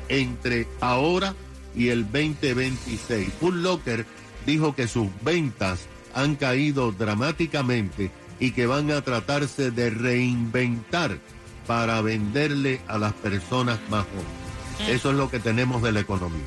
entre 0.08 0.66
ahora 0.80 1.34
y 1.74 1.88
el 1.88 2.04
2026. 2.04 3.32
Foot 3.40 3.54
Locker 3.54 4.06
dijo 4.46 4.74
que 4.74 4.88
sus 4.88 5.08
ventas 5.22 5.86
han 6.14 6.34
caído 6.36 6.92
dramáticamente 6.92 8.10
y 8.40 8.52
que 8.52 8.66
van 8.66 8.90
a 8.90 9.02
tratarse 9.02 9.70
de 9.70 9.90
reinventar 9.90 11.18
para 11.66 12.00
venderle 12.00 12.80
a 12.88 12.98
las 12.98 13.12
personas 13.12 13.78
más 13.90 14.04
jóvenes. 14.06 14.39
Eso 14.88 15.10
es 15.10 15.16
lo 15.16 15.30
que 15.30 15.38
tenemos 15.38 15.82
de 15.82 15.92
la 15.92 16.00
economía. 16.00 16.44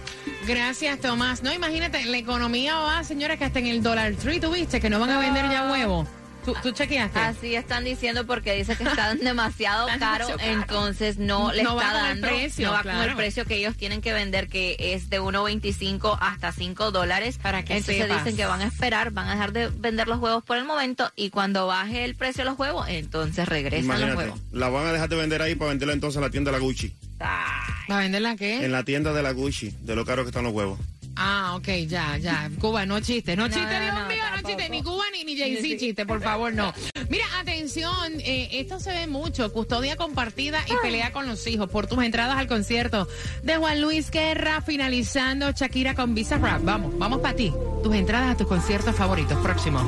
Gracias, 0.47 0.99
Tomás. 0.99 1.43
No, 1.43 1.53
imagínate, 1.53 2.03
la 2.05 2.17
economía 2.17 2.75
va, 2.77 3.03
señores, 3.03 3.37
que 3.37 3.45
hasta 3.45 3.59
en 3.59 3.67
el 3.67 3.81
Dollar 3.83 4.13
Tree, 4.15 4.39
¿tuviste? 4.39 4.79
Que 4.81 4.89
no 4.89 4.99
van 4.99 5.09
a 5.11 5.19
vender 5.19 5.49
ya 5.49 5.71
huevo. 5.71 6.05
¿Tú, 6.43 6.53
tú 6.61 6.71
chequeaste? 6.73 7.17
Así 7.17 7.55
están 7.55 7.85
diciendo 7.85 8.27
porque 8.27 8.53
dice 8.53 8.75
que 8.75 8.83
están 8.83 9.17
demasiado 9.23 9.87
caro, 9.97 10.27
entonces 10.39 11.17
no 11.17 11.53
le 11.53 11.63
No 11.63 11.75
va 11.75 11.83
está 11.83 11.93
con 11.93 12.01
el 12.09 12.19
dando, 12.21 12.27
precio, 12.35 12.67
no 12.67 12.73
va 12.73 12.83
con 12.83 12.91
el 12.97 13.15
precio 13.15 13.45
que 13.45 13.55
ellos 13.55 13.77
tienen 13.77 14.01
que 14.01 14.11
vender, 14.11 14.49
que 14.49 14.75
es 14.77 15.09
de 15.09 15.21
1.25 15.21 16.17
hasta 16.19 16.51
5 16.51 16.91
dólares. 16.91 17.39
Para 17.41 17.63
que 17.63 17.77
entonces 17.77 18.03
sepas. 18.03 18.25
dicen 18.25 18.35
que 18.35 18.45
van 18.45 18.59
a 18.59 18.65
esperar, 18.65 19.11
van 19.11 19.29
a 19.29 19.31
dejar 19.35 19.53
de 19.53 19.69
vender 19.69 20.09
los 20.09 20.19
huevos 20.19 20.43
por 20.43 20.57
el 20.57 20.65
momento 20.65 21.09
y 21.15 21.29
cuando 21.29 21.65
baje 21.67 22.03
el 22.03 22.15
precio 22.15 22.43
de 22.43 22.49
los 22.49 22.59
huevos, 22.59 22.87
entonces 22.89 23.47
regresan 23.47 23.87
los 23.87 23.95
Imagínate, 23.99 24.17
huevos. 24.17 24.39
la 24.51 24.67
van 24.67 24.87
a 24.87 24.91
dejar 24.91 25.07
de 25.07 25.15
vender 25.15 25.41
ahí 25.41 25.55
para 25.55 25.69
venderla 25.69 25.93
entonces 25.93 26.17
en 26.17 26.23
la 26.23 26.29
tienda 26.29 26.51
de 26.51 26.57
la 26.57 26.61
Gucci. 26.61 26.93
Ay. 27.21 27.72
¿Va 27.89 27.97
a 27.97 27.99
vender 28.01 28.21
la 28.21 28.35
qué? 28.35 28.63
En 28.65 28.71
la 28.71 28.83
tienda 28.83 29.13
de 29.13 29.21
la 29.23 29.31
Gucci, 29.31 29.73
de 29.81 29.95
lo 29.95 30.05
caro 30.05 30.23
que 30.23 30.29
están 30.29 30.43
los 30.43 30.53
huevos. 30.53 30.79
Ah, 31.15 31.53
ok, 31.55 31.67
ya, 31.87 32.17
ya. 32.17 32.49
Cuba, 32.59 32.87
no 32.87 32.99
chiste, 32.99 33.35
no, 33.35 33.47
No, 33.47 33.53
chiste, 33.53 33.71
no, 33.71 33.81
Dios 33.81 33.93
no, 33.93 34.07
mío, 34.07 34.17
no 34.23 34.31
tampoco. 34.31 34.47
chiste. 34.49 34.69
Ni 34.69 34.81
Cuba 34.81 35.03
ni, 35.13 35.23
ni 35.23 35.37
Jay-Z 35.37 35.77
chiste, 35.79 36.05
por 36.07 36.21
favor, 36.23 36.51
no. 36.53 36.73
Mira, 37.09 37.25
atención, 37.39 38.13
eh, 38.19 38.49
esto 38.53 38.79
se 38.79 38.91
ve 38.91 39.05
mucho. 39.05 39.53
Custodia 39.53 39.95
compartida 39.95 40.59
y 40.67 40.73
pelea 40.81 41.11
con 41.13 41.27
los 41.27 41.45
hijos 41.45 41.69
por 41.69 41.85
tus 41.85 42.03
entradas 42.03 42.37
al 42.37 42.47
concierto 42.47 43.07
de 43.43 43.57
Juan 43.57 43.79
Luis 43.81 44.09
Guerra, 44.09 44.61
finalizando 44.61 45.51
Shakira 45.51 45.93
con 45.93 46.15
Visa 46.15 46.37
Rap. 46.39 46.63
Vamos, 46.63 46.97
vamos 46.97 47.19
para 47.21 47.35
ti. 47.35 47.53
Tus 47.83 47.93
entradas 47.93 48.31
a 48.33 48.37
tus 48.37 48.47
conciertos 48.47 48.95
favoritos. 48.95 49.37
Próximo. 49.43 49.81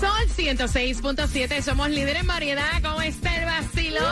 Sol 0.00 0.10
106.7 0.36 1.62
somos 1.62 1.88
líderes 1.88 2.20
en 2.20 2.26
variedad. 2.26 2.82
¿Cómo 2.82 3.00
está 3.00 3.34
el 3.34 3.46
vacilón? 3.46 4.02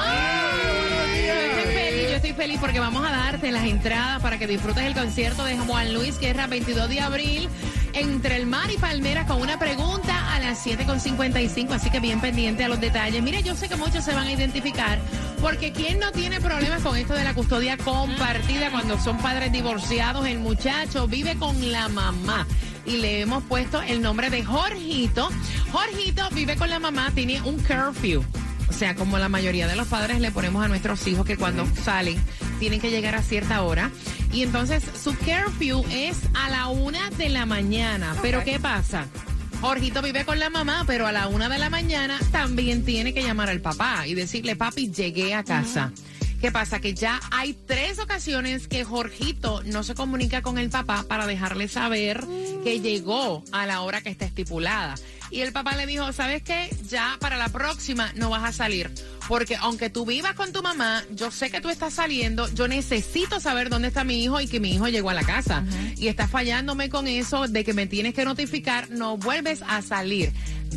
Yo 1.27 1.33
estoy 1.35 1.75
feliz, 1.75 2.09
yo 2.09 2.17
estoy 2.17 2.33
feliz 2.33 2.59
porque 2.59 2.81
vamos 2.81 3.07
a 3.07 3.11
darte 3.11 3.53
las 3.53 3.65
entradas 3.65 4.23
para 4.23 4.39
que 4.39 4.47
disfrutes 4.47 4.83
el 4.85 4.95
concierto 4.95 5.45
de 5.45 5.59
Juan 5.59 5.93
Luis 5.93 6.19
Guerra 6.19 6.47
22 6.47 6.89
de 6.89 7.01
abril 7.01 7.49
entre 7.93 8.37
el 8.37 8.47
mar 8.47 8.71
y 8.71 8.79
Palmeras 8.79 9.27
con 9.27 9.43
una 9.43 9.59
pregunta 9.59 10.35
a 10.35 10.41
las 10.41 10.67
7.55, 10.67 11.73
así 11.73 11.91
que 11.91 12.01
bien 12.01 12.21
pendiente 12.21 12.65
a 12.65 12.69
los 12.69 12.81
detalles. 12.81 13.23
Mire, 13.23 13.43
yo 13.43 13.55
sé 13.55 13.69
que 13.69 13.77
muchos 13.77 14.05
se 14.05 14.15
van 14.15 14.27
a 14.27 14.33
identificar 14.33 14.99
porque 15.43 15.73
¿quién 15.73 15.99
no 15.99 16.13
tiene 16.13 16.41
problemas 16.41 16.81
con 16.83 16.97
esto 16.97 17.13
de 17.13 17.25
la 17.25 17.35
custodia 17.35 17.77
compartida 17.77 18.71
cuando 18.71 18.99
son 18.99 19.19
padres 19.19 19.53
divorciados? 19.53 20.27
El 20.27 20.39
muchacho 20.39 21.07
vive 21.07 21.37
con 21.37 21.71
la 21.71 21.89
mamá 21.89 22.47
y 22.87 22.99
le 22.99 23.21
hemos 23.21 23.43
puesto 23.45 23.83
el 23.83 24.03
nombre 24.03 24.31
de 24.31 24.45
Jorgito. 24.45 25.29
Jorgito 25.73 26.29
vive 26.33 26.57
con 26.57 26.71
la 26.71 26.79
mamá, 26.79 27.11
tiene 27.15 27.41
un 27.43 27.59
curfew. 27.59 28.25
O 28.69 28.73
sea, 28.73 28.95
como 28.95 29.19
la 29.19 29.29
mayoría 29.29 29.67
de 29.67 29.77
los 29.77 29.87
padres 29.89 30.21
le 30.21 30.31
ponemos 30.31 30.65
a 30.65 30.69
nuestros 30.69 31.07
hijos 31.07 31.27
que 31.27 31.37
cuando 31.37 31.67
salen 31.83 32.17
tienen 32.59 32.81
que 32.81 32.91
llegar 32.91 33.15
a 33.15 33.23
cierta 33.23 33.63
hora. 33.63 33.91
Y 34.33 34.43
entonces 34.43 34.83
su 35.01 35.15
curfew 35.17 35.85
es 35.91 36.19
a 36.35 36.51
la 36.51 36.69
una 36.69 37.11
de 37.11 37.29
la 37.29 37.47
mañana. 37.47 38.17
Pero 38.23 38.43
¿qué 38.43 38.59
pasa? 38.59 39.07
Jorgito 39.61 40.03
vive 40.03 40.25
con 40.25 40.39
la 40.39 40.51
mamá, 40.51 40.85
pero 40.87 41.07
a 41.07 41.13
la 41.13 41.29
una 41.29 41.49
de 41.49 41.59
la 41.59 41.71
mañana 41.71 42.19
también 42.33 42.85
tiene 42.85 43.15
que 43.15 43.23
llamar 43.23 43.49
al 43.49 43.61
papá 43.61 44.07
y 44.07 44.15
decirle, 44.15 44.57
papi, 44.57 44.91
llegué 44.91 45.35
a 45.35 45.43
casa. 45.43 45.93
¿Qué 46.45 46.53
pasa? 46.53 46.79
Que 46.79 46.93
ya 46.93 47.23
hay 47.31 47.55
tres 47.55 47.99
ocasiones 47.99 48.69
que 48.69 48.85
Jorgito 48.85 49.63
no 49.65 49.83
se 49.83 49.95
comunica 49.95 50.43
con 50.43 50.59
el 50.59 50.69
papá 50.69 51.07
para 51.09 51.27
dejarle 51.27 51.69
saber 51.69 52.23
que 52.63 52.81
llegó 52.81 53.43
a 53.51 53.65
la 53.65 53.81
hora 53.81 54.03
que 54.03 54.11
está 54.11 54.27
estipulada. 54.27 54.95
Y 55.31 55.41
el 55.41 55.55
papá 55.55 55.75
le 55.75 55.87
dijo, 55.87 56.13
¿sabes 56.13 56.43
qué? 56.43 56.69
Ya 56.87 57.17
para 57.19 57.39
la 57.39 57.49
próxima 57.49 58.13
no 58.17 58.29
vas 58.29 58.45
a 58.45 58.53
salir. 58.53 58.91
Porque 59.27 59.57
aunque 59.57 59.89
tú 59.89 60.05
vivas 60.05 60.35
con 60.35 60.53
tu 60.53 60.63
mamá, 60.63 61.03
yo 61.13 61.31
sé 61.31 61.51
que 61.51 61.63
tú 61.63 61.71
estás 61.71 61.95
saliendo, 61.95 62.47
yo 62.53 62.69
necesito 62.69 63.41
saber 63.41 63.71
dónde 63.71 63.89
está 63.89 64.05
mi 64.05 64.23
hijo 64.23 64.39
y 64.39 64.47
que 64.47 64.61
mi 64.61 64.75
hijo 64.75 64.89
llegó 64.89 65.09
a 65.09 65.15
la 65.15 65.25
casa. 65.25 65.65
Y 65.97 66.09
estás 66.09 66.31
fallándome 66.31 66.91
con 66.91 67.09
eso 67.09 67.49
de 67.49 67.65
que 67.65 67.73
me 67.73 67.87
tienes 67.87 68.13
que 68.13 68.27
notificar, 68.27 68.91
no 68.91 69.17
vuelves 69.17 69.63
a 69.67 69.81
salir. 69.81 70.31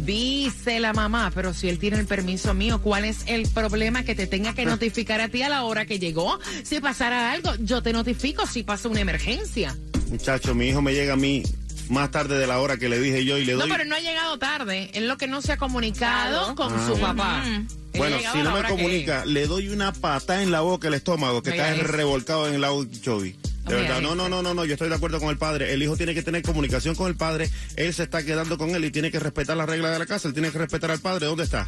Dice 0.06 0.80
la 0.80 0.94
mamá, 0.94 1.32
pero 1.34 1.54
si 1.54 1.68
él 1.70 1.80
tiene 1.80 1.98
el 2.00 2.06
permiso 2.06 2.54
mío, 2.54 2.82
¿cuál 2.82 3.06
es 3.06 3.20
el 3.28 3.48
problema 3.50 4.04
que 4.04 4.16
te 4.16 4.28
tenga 4.28 4.54
que 4.54 4.66
notificar 4.66 5.20
a 5.22 5.30
ti 5.30 5.42
a 5.44 5.50
la 5.50 5.64
hora 5.64 5.86
que 5.86 6.00
llegó? 6.00 6.40
Si 6.64 6.80
pasara 6.80 7.32
algo, 7.32 7.54
yo 7.60 7.82
te 7.82 7.94
notifico 7.94 8.46
si 8.48 8.64
pasa 8.64 8.88
una 8.90 9.02
emergencia. 9.02 9.76
Muchacho, 10.10 10.56
mi 10.56 10.68
hijo 10.70 10.82
me 10.82 10.94
llega 10.94 11.14
a 11.14 11.18
mí 11.18 11.44
más 11.90 12.12
tarde 12.12 12.38
de 12.38 12.48
la 12.48 12.60
hora 12.60 12.78
que 12.78 12.90
le 12.90 13.00
dije 13.00 13.26
yo 13.26 13.38
y 13.38 13.46
le 13.46 13.54
No, 13.54 13.60
doy... 13.60 13.70
pero 13.72 13.86
no 13.86 13.96
ha 13.96 14.00
llegado 14.00 14.38
tarde. 14.40 14.90
Es 14.94 15.04
lo 15.04 15.18
que 15.18 15.28
no 15.28 15.42
se 15.42 15.54
ha 15.54 15.58
comunicado 15.58 16.54
Claro. 16.54 16.56
con 16.56 16.74
Ah. 16.74 16.88
su 16.88 17.00
papá. 17.00 17.44
Él 17.46 17.66
ha 17.94 17.98
Bueno, 17.98 18.18
si 18.32 18.38
no 18.44 18.54
me 18.56 18.62
que- 18.62 18.68
comunica, 18.70 19.26
le 19.26 19.48
doy 19.48 19.70
una 19.70 19.92
patada 19.94 20.44
en 20.44 20.52
la 20.52 20.62
boca, 20.62 20.88
el 20.88 20.94
estómago, 20.94 21.42
que 21.42 21.50
está 21.52 21.74
eso. 21.74 21.84
revolcado 21.88 22.48
en 22.48 22.54
el 22.56 22.62
lado 22.62 22.86
Chovy. 23.02 23.36
De 23.68 23.76
verdad, 23.76 24.02
no, 24.02 24.16
no, 24.16 24.30
no, 24.30 24.42
no, 24.42 24.54
no, 24.54 24.66
yo 24.66 24.74
estoy 24.74 24.90
de 24.90 24.96
acuerdo 24.96 25.20
con 25.20 25.30
el 25.30 25.38
padre. 25.38 25.74
El 25.74 25.84
hijo 25.84 25.98
tiene 25.98 26.14
que 26.14 26.24
tener 26.24 26.42
comunicación 26.42 26.96
con 26.96 27.08
el 27.08 27.16
padre. 27.16 27.50
Él 27.76 27.94
se 27.94 28.04
está 28.04 28.24
quedando 28.24 28.58
con 28.58 28.70
él 28.72 28.86
y 28.86 28.92
tiene 28.92 29.12
que 29.12 29.20
respetar 29.20 29.58
las 29.58 29.68
reglas 29.68 29.92
de 29.92 30.00
la 30.00 30.06
casa. 30.06 30.28
Él 30.28 30.34
tiene 30.34 30.52
que 30.52 30.58
respetar 30.58 30.92
al 30.92 31.00
padre. 31.00 31.26
¿Dónde 31.26 31.44
está? 31.44 31.68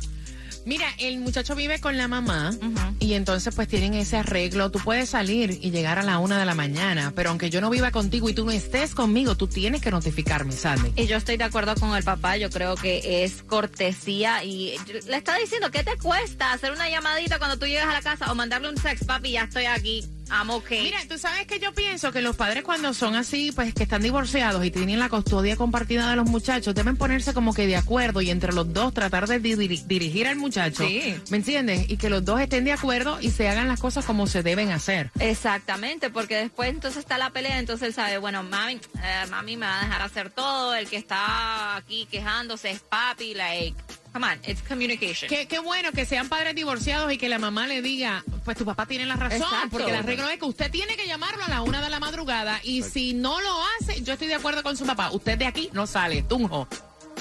Mira, 0.65 0.88
el 1.00 1.20
muchacho 1.20 1.56
vive 1.56 1.79
con 1.79 1.98
la 1.98 2.08
mamá 2.08 2.51
y 3.00 3.13
entonces 3.13 3.56
pues 3.56 3.68
tienen 3.68 3.94
ese 3.94 4.18
arreglo. 4.18 4.70
Tú 4.70 4.79
puedes 4.79 5.10
salir 5.10 5.58
y 5.62 5.72
llegar 5.72 6.00
a 6.00 6.03
la 6.03 6.20
una 6.20 6.38
de 6.38 6.46
la 6.46 6.53
mañana, 6.53 7.13
pero 7.15 7.29
aunque 7.29 7.50
yo 7.50 7.62
no 7.62 7.70
viva 7.70 7.91
contigo 7.91 8.29
y 8.29 8.34
tú 8.34 8.46
no 8.46 8.51
estés 8.51 8.94
conmigo, 8.94 9.36
tú 9.36 9.48
tienes 9.48 9.82
que 9.82 9.89
notificarme, 9.89 10.51
Sandy. 10.51 10.91
Y 10.96 11.08
yo 11.08 11.18
estoy 11.18 11.38
de 11.38 11.46
acuerdo 11.46 11.75
con 11.75 11.96
el 11.96 12.03
papá, 12.03 12.38
yo 12.38 12.50
creo 12.50 12.75
que 12.75 13.24
es 13.24 13.41
cortesía 13.44 14.44
y 14.44 14.75
le 15.08 15.18
está 15.18 15.38
diciendo, 15.38 15.72
¿qué 15.72 15.84
te 15.84 15.98
cuesta 15.98 16.51
hacer 16.51 16.72
una 16.72 16.89
llamadita 16.89 17.39
cuando 17.39 17.58
tú 17.58 17.65
llegas 17.65 17.88
a 17.88 17.94
la 17.94 18.01
casa 18.01 18.32
o 18.32 18.36
mandarle 18.36 18.70
un 18.70 18.77
sex, 18.77 19.06
papi, 19.06 19.32
ya 19.32 19.44
estoy 19.44 19.65
aquí, 19.65 20.06
I'm 20.31 20.50
okay. 20.51 20.83
Mira, 20.83 21.00
tú 21.07 21.17
sabes 21.17 21.45
que 21.48 21.59
yo 21.59 21.74
pienso 21.74 22.12
que 22.12 22.21
los 22.21 22.36
padres 22.36 22.63
cuando 22.63 22.93
son 22.93 23.15
así, 23.15 23.51
pues 23.51 23.74
que 23.74 23.83
están 23.83 24.01
divorciados 24.01 24.63
y 24.65 24.71
tienen 24.71 25.00
la 25.00 25.09
custodia 25.09 25.55
compartida 25.55 26.09
de 26.09 26.15
los 26.15 26.25
muchachos, 26.29 26.75
deben 26.75 26.98
ponerse 26.98 27.33
como 27.33 27.53
que 27.53 27.65
de 27.67 27.77
acuerdo 27.77 28.21
y 28.21 28.29
entre 28.29 28.53
los 28.53 28.71
dos 28.74 28.93
tratar 28.93 29.27
de 29.27 29.41
diri- 29.41 29.83
dirigir 29.86 30.27
al 30.27 30.36
muchacho. 30.36 30.86
Sí. 30.86 31.15
¿Me 31.29 31.38
entiendes? 31.38 31.89
Y 31.89 31.98
que 31.98 32.09
los 32.09 32.24
dos 32.24 32.39
estén 32.41 32.63
de 32.65 32.71
acuerdo 32.74 33.19
y 33.21 33.31
se 33.31 33.50
hagan 33.50 33.67
las 33.67 33.79
cosas 33.79 34.05
como 34.05 34.27
se 34.27 34.43
deben 34.43 34.71
hacer. 34.71 35.12
Exactamente, 35.19 36.09
porque 36.09 36.36
después 36.36 36.69
entonces 36.69 37.00
está 37.00 37.17
la 37.17 37.29
pelea, 37.31 37.57
entonces 37.59 37.88
él 37.88 37.93
sabe, 37.93 38.17
bueno, 38.17 38.43
mami, 38.43 38.74
eh, 38.75 39.25
mami 39.29 39.57
me 39.57 39.65
va 39.65 39.79
a 39.79 39.83
dejar 39.86 40.01
hacer 40.01 40.29
todo, 40.29 40.75
el 40.75 40.88
que 40.89 40.98
está 40.98 41.75
aquí 41.77 42.07
quejándose 42.12 42.69
es 42.71 42.79
papi, 42.81 43.33
like, 43.33 43.75
come 44.12 44.25
on, 44.25 44.39
it's 44.46 44.62
communication. 44.62 45.30
Qué, 45.30 45.48
qué 45.48 45.60
bueno 45.60 45.92
que 45.92 46.06
sean 46.06 46.30
padres 46.30 46.56
divorciados 46.56 47.12
y 47.12 47.18
que 47.18 47.30
la 47.30 47.39
mamá 47.39 47.68
le 47.68 47.82
diga, 47.82 48.24
pues 48.46 48.58
tu 48.58 48.66
papá 48.66 48.86
tiene 48.86 49.06
la 49.06 49.16
razón, 49.16 49.42
Exacto. 49.42 49.70
porque 49.72 49.89
el 49.92 49.98
arreglo 49.98 50.28
es 50.30 50.39
que 50.39 50.46
usted 50.46 50.72
tiene 50.72 50.96
que 50.96 51.08
llamarlo 51.08 51.44
a 51.44 51.50
la 51.50 51.62
una 51.62 51.82
de 51.82 51.89
la 51.89 52.00
madrugada 52.00 52.60
y 52.63 52.84
si 52.84 53.13
no 53.13 53.39
lo 53.42 53.54
hace, 53.80 54.01
yo 54.04 54.13
estoy 54.13 54.28
de 54.28 54.36
acuerdo 54.36 54.63
con 54.63 54.75
su 54.78 54.86
papá, 54.86 55.12
usted 55.12 55.38
de 55.38 55.46
aquí 55.46 55.70
no 55.74 55.88
sale, 55.88 56.24
tunjo. 56.24 56.68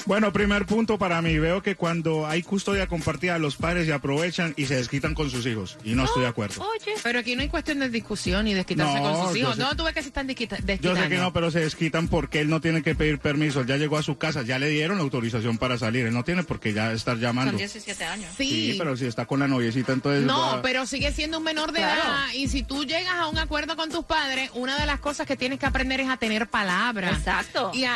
Bueno, 0.09 0.33
primer 0.33 0.65
punto 0.65 0.97
para 0.97 1.21
mí. 1.21 1.37
Veo 1.37 1.61
que 1.61 1.75
cuando 1.75 2.25
hay 2.25 2.41
custodia 2.41 2.87
compartida, 2.87 3.37
los 3.37 3.57
padres 3.57 3.85
se 3.85 3.93
aprovechan 3.93 4.55
y 4.57 4.65
se 4.65 4.73
desquitan 4.75 5.13
con 5.13 5.29
sus 5.29 5.45
hijos. 5.45 5.77
Y 5.83 5.93
no 5.93 6.05
estoy 6.05 6.23
de 6.23 6.27
acuerdo. 6.29 6.63
Oye, 6.63 6.95
Pero 7.03 7.19
aquí 7.19 7.35
no 7.35 7.43
hay 7.43 7.47
cuestión 7.47 7.77
de 7.77 7.89
discusión 7.89 8.45
ni 8.45 8.55
desquitarse 8.55 8.95
No, 8.99 9.03
con 9.03 9.27
sus 9.27 9.33
yo 9.33 9.37
hijos. 9.43 9.57
No, 9.59 9.75
tú 9.75 9.83
ves 9.83 9.93
que 9.93 10.01
se 10.01 10.07
están 10.07 10.25
desquita- 10.25 10.57
Yo 10.57 10.65
desquitando. 10.65 10.99
sé 11.03 11.09
que 11.09 11.17
no, 11.17 11.31
pero 11.31 11.51
se 11.51 11.59
desquitan 11.59 12.07
porque 12.07 12.39
él 12.41 12.49
no 12.49 12.59
tiene 12.59 12.81
que 12.81 12.95
pedir 12.95 13.19
permiso. 13.19 13.61
Él 13.61 13.67
ya 13.67 13.77
llegó 13.77 13.99
a 13.99 14.01
su 14.01 14.17
casa, 14.17 14.41
ya 14.41 14.57
le 14.57 14.69
dieron 14.69 14.97
la 14.97 15.03
autorización 15.03 15.59
para 15.59 15.77
salir. 15.77 16.07
Él 16.07 16.13
no 16.15 16.23
tiene 16.23 16.41
por 16.43 16.59
qué 16.59 16.73
ya 16.73 16.91
estar 16.91 17.19
llamando. 17.19 17.51
son 17.51 17.57
17 17.59 18.03
años. 18.03 18.33
Sí, 18.35 18.71
Sí, 18.71 18.75
pero 18.79 18.97
si 18.97 19.05
está 19.05 19.27
con 19.27 19.39
la 19.41 19.47
noviecita, 19.47 19.93
entonces... 19.93 20.23
No, 20.23 20.39
va- 20.39 20.61
pero 20.63 20.87
sigue 20.87 21.11
siendo 21.11 21.37
un 21.37 21.43
menor 21.43 21.71
de 21.71 21.81
Claro. 21.81 22.01
edad 22.01 22.25
y 22.33 22.47
si 22.47 22.63
tú 22.63 22.83
llegas 22.83 23.13
a 23.13 23.27
un 23.27 23.37
acuerdo 23.37 23.75
con 23.75 23.91
tus 23.91 24.05
padres, 24.05 24.49
una 24.55 24.75
de 24.79 24.87
las 24.87 24.99
cosas 24.99 25.27
que 25.27 25.35
tienes 25.37 25.59
que 25.59 25.67
aprender 25.67 25.99
es 26.01 26.09
a 26.09 26.17
tener 26.17 26.47
palabras. 26.47 27.15
Exacto. 27.19 27.69
Y 27.75 27.83
a 27.83 27.95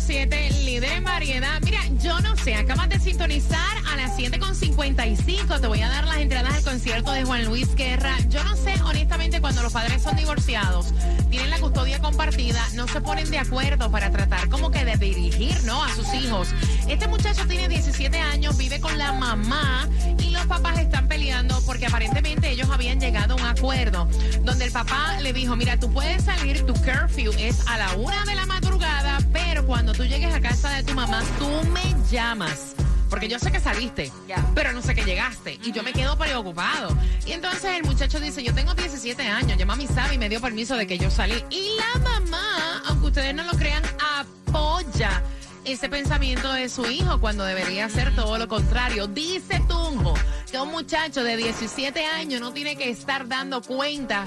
106.7, 0.00 0.64
líder 0.64 0.92
en 0.92 1.04
variedad. 1.04 1.60
Mira, 1.62 1.80
yo 2.00 2.18
no 2.20 2.36
sé, 2.36 2.54
acabas 2.54 2.88
de 2.88 2.98
sintonizar 2.98 3.76
a 3.92 3.96
las 3.96 4.16
7.55. 4.16 5.60
Te 5.60 5.66
voy 5.66 5.80
a 5.80 5.88
dar 5.88 6.06
las 6.06 6.18
entradas 6.18 6.54
al 6.54 6.62
concierto 6.62 7.12
de 7.12 7.24
Juan 7.24 7.44
Luis 7.44 7.74
Guerra. 7.74 8.16
Yo 8.28 8.42
no 8.44 8.56
sé, 8.56 8.74
honestamente, 8.82 9.40
cuando 9.40 9.62
los 9.62 9.72
padres 9.72 10.02
son 10.02 10.16
divorciados, 10.16 10.92
tienen 11.30 11.50
la 11.50 11.58
custodia 11.58 11.98
compartida, 12.00 12.66
no 12.74 12.88
se 12.88 13.00
ponen 13.00 13.30
de 13.30 13.38
acuerdo 13.38 13.90
para 13.90 14.10
tratar 14.10 14.48
como 14.48 14.70
que 14.70 14.84
de 14.84 14.96
dirigir, 14.96 15.62
¿no? 15.64 15.82
A 15.82 15.94
sus 15.94 16.12
hijos. 16.14 16.48
Este 16.88 17.06
muchacho 17.06 17.46
tiene 17.46 17.68
17 17.68 18.18
años, 18.18 18.56
vive 18.56 18.80
con 18.80 18.96
la 18.96 19.12
mamá 19.12 19.88
y 20.18 20.30
los 20.30 20.44
papás 20.46 20.78
están 20.78 21.08
peleando 21.08 21.60
porque 21.66 21.86
aparentemente 21.86 22.50
ellos 22.50 22.68
habían 22.70 23.00
llegado 23.00 23.34
a 23.34 23.36
un 23.36 23.44
acuerdo 23.44 24.08
donde 24.42 24.64
el 24.64 24.72
papá 24.72 25.20
le 25.20 25.32
dijo, 25.32 25.56
mira, 25.56 25.78
tú 25.78 25.92
puedes 25.92 26.24
salir, 26.24 26.64
tu 26.66 26.74
curfew 26.74 27.32
es 27.38 27.66
a 27.66 27.78
la 27.78 27.94
una 27.94 28.24
de 28.24 28.34
la 28.34 28.46
madrugada, 28.46 29.18
pero 29.32 29.49
cuando 29.70 29.92
tú 29.92 30.02
llegues 30.04 30.34
a 30.34 30.40
casa 30.40 30.68
de 30.70 30.82
tu 30.82 30.94
mamá, 30.94 31.22
tú 31.38 31.46
me 31.70 31.94
llamas. 32.10 32.74
Porque 33.08 33.28
yo 33.28 33.38
sé 33.38 33.52
que 33.52 33.60
saliste, 33.60 34.10
pero 34.52 34.72
no 34.72 34.82
sé 34.82 34.96
que 34.96 35.04
llegaste. 35.04 35.60
Y 35.62 35.70
yo 35.70 35.84
me 35.84 35.92
quedo 35.92 36.18
preocupado. 36.18 36.96
Y 37.24 37.30
entonces 37.30 37.76
el 37.76 37.84
muchacho 37.84 38.18
dice, 38.18 38.42
yo 38.42 38.52
tengo 38.52 38.74
17 38.74 39.22
años, 39.22 39.56
ya 39.56 39.64
mami 39.64 39.86
sabe 39.86 40.16
y 40.16 40.18
me 40.18 40.28
dio 40.28 40.40
permiso 40.40 40.76
de 40.76 40.88
que 40.88 40.98
yo 40.98 41.08
salí. 41.08 41.44
Y 41.50 41.76
la 41.76 42.00
mamá, 42.00 42.82
aunque 42.88 43.06
ustedes 43.06 43.32
no 43.32 43.44
lo 43.44 43.52
crean, 43.52 43.84
apoya 44.18 45.22
ese 45.64 45.88
pensamiento 45.88 46.52
de 46.52 46.68
su 46.68 46.86
hijo 46.86 47.20
cuando 47.20 47.44
debería 47.44 47.88
ser 47.88 48.14
todo 48.14 48.38
lo 48.38 48.48
contrario. 48.48 49.06
Dice 49.06 49.60
Tunjo 49.68 50.14
que 50.50 50.58
un 50.58 50.70
muchacho 50.70 51.22
de 51.22 51.36
17 51.36 52.04
años 52.04 52.40
no 52.40 52.52
tiene 52.52 52.76
que 52.76 52.90
estar 52.90 53.28
dando 53.28 53.62
cuenta 53.62 54.24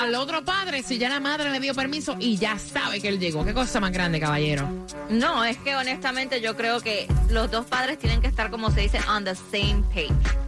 al 0.00 0.14
otro 0.14 0.44
padre 0.44 0.82
si 0.82 0.98
ya 0.98 1.08
la 1.08 1.20
madre 1.20 1.50
le 1.50 1.60
dio 1.60 1.74
permiso 1.74 2.16
y 2.18 2.36
ya 2.36 2.58
sabe 2.58 3.00
que 3.00 3.08
él 3.08 3.18
llegó. 3.18 3.44
Qué 3.44 3.54
cosa 3.54 3.80
más 3.80 3.92
grande, 3.92 4.20
caballero. 4.20 4.68
No, 5.10 5.44
es 5.44 5.56
que 5.58 5.76
honestamente 5.76 6.40
yo 6.40 6.56
creo 6.56 6.80
que 6.80 7.06
los 7.28 7.50
dos 7.50 7.66
padres 7.66 7.98
tienen 7.98 8.20
que 8.20 8.28
estar, 8.28 8.50
como 8.50 8.70
se 8.70 8.82
dice, 8.82 9.00
on 9.08 9.24
the 9.24 9.34
same 9.34 9.82
page. 9.92 10.43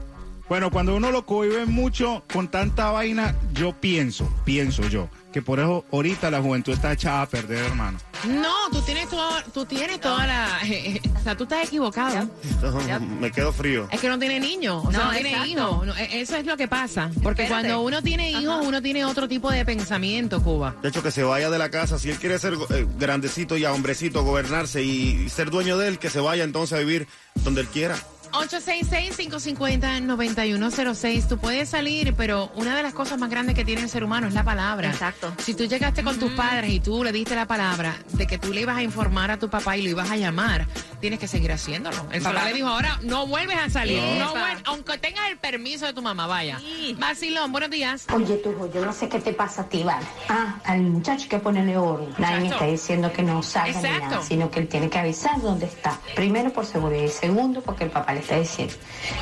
Bueno, 0.49 0.71
cuando 0.71 0.95
uno 0.95 1.11
lo 1.11 1.27
cohibe 1.27 1.67
mucho 1.67 2.23
con 2.33 2.49
tanta 2.49 2.91
vaina, 2.93 3.35
yo 3.53 3.73
pienso, 3.73 4.33
pienso 4.45 4.83
yo, 4.89 5.09
que 5.33 5.43
por 5.43 5.59
eso 5.59 5.85
ahorita 5.93 6.31
la 6.31 6.41
juventud 6.41 6.73
está 6.73 6.93
echada 6.93 7.23
a 7.23 7.29
perder, 7.29 7.65
hermano. 7.65 7.99
No, 8.29 8.55
tú 8.71 8.81
tienes, 8.83 9.09
todo, 9.09 9.29
tú 9.53 9.65
tienes 9.67 10.01
toda 10.01 10.25
la... 10.25 10.61
o 11.21 11.23
sea, 11.25 11.37
tú 11.37 11.43
estás 11.45 11.67
equivocado. 11.67 12.29
Me 13.21 13.33
quedo 13.33 13.53
frío. 13.53 13.89
Es 13.91 14.01
que 14.01 14.09
no 14.09 14.19
tiene 14.21 14.39
niños, 14.39 14.85
o 14.87 14.91
sea, 14.93 15.01
No, 15.01 15.05
no 15.07 15.13
tiene 15.13 15.31
exacto. 15.31 15.49
hijos. 15.51 15.87
No, 15.87 15.97
e- 15.97 16.21
eso 16.21 16.37
es 16.37 16.47
lo 16.47 16.57
que 16.57 16.69
pasa. 16.69 17.11
Porque 17.25 17.43
Espérate. 17.43 17.49
cuando 17.69 17.81
uno 17.83 18.01
tiene 18.03 18.31
hijos, 18.31 18.65
uno 18.65 18.81
tiene 18.81 19.05
otro 19.05 19.27
tipo 19.27 19.51
de 19.51 19.65
pensamiento, 19.65 20.41
Cuba. 20.45 20.77
De 20.81 20.89
hecho, 20.91 21.03
que 21.03 21.11
se 21.11 21.25
vaya 21.25 21.51
de 21.51 21.59
la 21.59 21.71
casa. 21.71 21.99
Si 21.99 22.09
él 22.09 22.19
quiere 22.19 22.39
ser 22.39 22.55
eh, 22.71 22.87
grandecito 22.99 23.57
ya, 23.57 23.73
hombrecito, 23.73 24.23
gobernarse 24.23 24.83
y 24.85 25.29
ser 25.29 25.51
dueño 25.51 25.77
de 25.77 25.89
él, 25.89 25.99
que 25.99 26.09
se 26.09 26.21
vaya 26.21 26.45
entonces 26.45 26.77
a 26.77 26.79
vivir 26.81 27.09
donde 27.43 27.63
él 27.63 27.67
quiera. 27.67 27.97
866-550-9106. 28.37 31.29
Tú 31.29 31.39
puedes 31.39 31.69
salir, 31.69 32.15
pero 32.15 32.51
una 32.55 32.77
de 32.77 32.83
las 32.83 32.95
cosas 32.95 33.19
más 33.19 33.31
grandes 33.31 33.55
que 33.55 33.65
tiene 33.65 33.83
el 33.83 33.89
ser 33.89 34.05
humano 34.05 34.29
es 34.29 34.35
la 34.35 34.45
palabra. 34.45 34.91
Exacto. 34.91 35.33
Si 35.39 35.55
tú 35.55 35.65
llegaste 35.65 36.03
con 36.03 36.19
tus 36.19 36.33
padres 36.33 36.71
y 36.71 36.81
tú 36.81 37.03
le 37.03 37.13
diste 37.13 37.35
la 37.35 37.47
palabra 37.47 37.97
de 38.13 38.27
que 38.27 38.39
tú 38.39 38.53
le 38.53 38.63
ibas 38.63 38.77
a 38.77 38.83
informar 38.83 39.31
a 39.31 39.39
tu 39.39 39.49
papá 39.49 39.77
y 39.77 39.83
lo 39.83 39.91
ibas 39.91 40.11
a 40.11 40.17
llamar, 40.17 40.67
tienes 41.07 41.21
que 41.21 41.29
seguir 41.29 41.53
haciéndolo. 41.53 41.97
El 42.11 42.21
papá 42.21 42.47
le 42.47 42.53
dijo, 42.53 42.67
ahora 42.67 42.99
no 43.03 43.29
vuelves 43.29 43.57
a 43.57 43.71
salir. 43.71 44.03
No 44.19 44.31
Epa. 44.33 44.41
vuel- 44.41 44.61
aunque 44.65 44.99
tengas 44.99 45.31
el 45.31 45.39
permiso 45.39 45.87
de 45.87 45.93
tu 45.93 46.03
mamá, 46.03 46.27
vaya. 46.27 46.59
Sí. 46.59 46.97
Vacilón, 46.99 47.53
buenos 47.53 47.71
días. 47.71 48.07
Oye, 48.13 48.35
Tujo, 48.39 48.69
yo 48.73 48.85
no 48.85 48.93
sé 48.93 49.09
qué 49.09 49.21
te 49.21 49.33
pasa 49.33 49.63
a 49.63 49.69
ti, 49.69 49.85
¿vale? 49.85 50.05
Ah, 50.29 50.57
al 50.65 50.81
muchacho 50.81 51.23
hay 51.23 51.29
que 51.29 51.39
ponerle 51.39 51.77
orden. 51.77 52.09
Nadie 52.19 52.39
me 52.41 52.43
Exacto. 52.47 52.65
está 52.65 52.67
diciendo 52.73 53.13
que 53.13 53.23
no 53.23 53.41
salga 53.45 53.81
ni 53.81 53.87
Exacto. 53.87 54.11
nada, 54.17 54.23
sino 54.23 54.51
que 54.51 54.59
él 54.59 54.67
tiene 54.67 54.91
que 54.91 54.99
avisar 54.99 55.41
dónde 55.41 55.67
está. 55.67 55.97
Primero 56.17 56.53
por 56.53 56.67
seguridad 56.67 57.05
y 57.05 57.09
segundo 57.09 57.61
porque 57.61 57.85
el 57.85 57.91
papá 57.91 58.13
le 58.13 58.19
está 58.19 58.41
diciendo. 58.41 58.75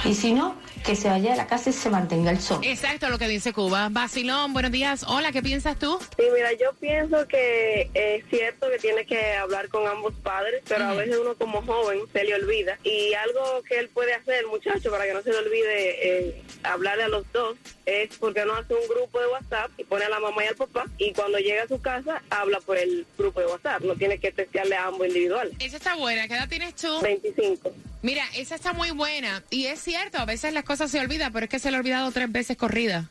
Y 0.06 0.14
si 0.14 0.32
no, 0.32 0.54
que 0.84 0.94
se 0.94 1.08
vaya 1.08 1.30
de 1.30 1.36
la 1.38 1.46
casa 1.46 1.70
y 1.70 1.72
se 1.72 1.88
mantenga 1.88 2.30
el 2.30 2.40
sol. 2.40 2.60
Exacto 2.62 3.08
lo 3.08 3.18
que 3.18 3.26
dice 3.26 3.52
Cuba. 3.52 3.88
Vacilón, 3.90 4.52
buenos 4.52 4.70
días. 4.70 5.04
Hola, 5.08 5.32
¿qué 5.32 5.42
piensas 5.42 5.78
tú? 5.78 5.98
Sí, 6.16 6.24
mira, 6.34 6.52
yo 6.52 6.74
pienso 6.74 7.26
que 7.26 7.90
es 7.94 8.24
cierto 8.28 8.68
que 8.70 8.78
tiene 8.78 9.06
que 9.06 9.34
hablar 9.34 9.68
con 9.68 9.86
ambos 9.86 10.12
padres, 10.22 10.62
pero 10.68 10.84
a 10.84 10.94
veces 10.94 11.16
uno 11.16 11.34
como 11.36 11.62
joven 11.62 12.00
se 12.12 12.24
le 12.24 12.34
olvida. 12.34 12.78
Y 12.84 13.14
algo 13.14 13.62
que 13.66 13.78
él 13.78 13.88
puede 13.88 14.12
hacer, 14.12 14.46
muchacho, 14.46 14.90
para 14.90 15.06
que 15.06 15.14
no 15.14 15.22
se 15.22 15.30
le 15.30 15.38
olvide 15.38 16.28
eh, 16.28 16.42
hablarle 16.62 17.04
a 17.04 17.08
los 17.08 17.24
dos, 17.32 17.56
es 17.86 18.14
porque 18.18 18.44
no 18.44 18.54
hace 18.54 18.74
un 18.74 18.86
grupo 18.86 19.20
de 19.20 19.26
WhatsApp 19.28 19.70
y 19.78 19.84
pone 19.84 20.04
a 20.04 20.10
la 20.10 20.20
mamá 20.20 20.44
y 20.44 20.48
al 20.48 20.56
papá, 20.56 20.84
y 20.98 21.12
cuando 21.12 21.38
llega 21.38 21.62
a 21.62 21.68
su 21.68 21.80
casa, 21.80 22.22
habla 22.28 22.60
por 22.60 22.76
el 22.76 23.06
grupo 23.16 23.40
de 23.40 23.46
WhatsApp. 23.46 23.82
No 23.82 23.94
tiene 23.94 24.18
que 24.18 24.32
testearle 24.32 24.76
a 24.76 24.88
ambos 24.88 25.06
individuales. 25.06 25.54
Esa 25.60 25.78
está 25.78 25.94
buena. 25.94 26.28
¿Qué 26.28 26.34
edad 26.34 26.48
tienes 26.48 26.74
tú? 26.74 27.00
25. 27.00 27.72
Mira, 28.04 28.22
esa 28.36 28.54
está 28.56 28.74
muy 28.74 28.90
buena. 28.90 29.42
Y 29.48 29.64
es 29.64 29.80
cierto, 29.80 30.18
a 30.18 30.26
veces 30.26 30.52
las 30.52 30.64
cosas 30.64 30.90
se 30.90 31.00
olvidan, 31.00 31.32
pero 31.32 31.44
es 31.44 31.50
que 31.50 31.58
se 31.58 31.70
le 31.70 31.78
ha 31.78 31.80
olvidado 31.80 32.12
tres 32.12 32.30
veces 32.30 32.54
corrida. 32.54 33.08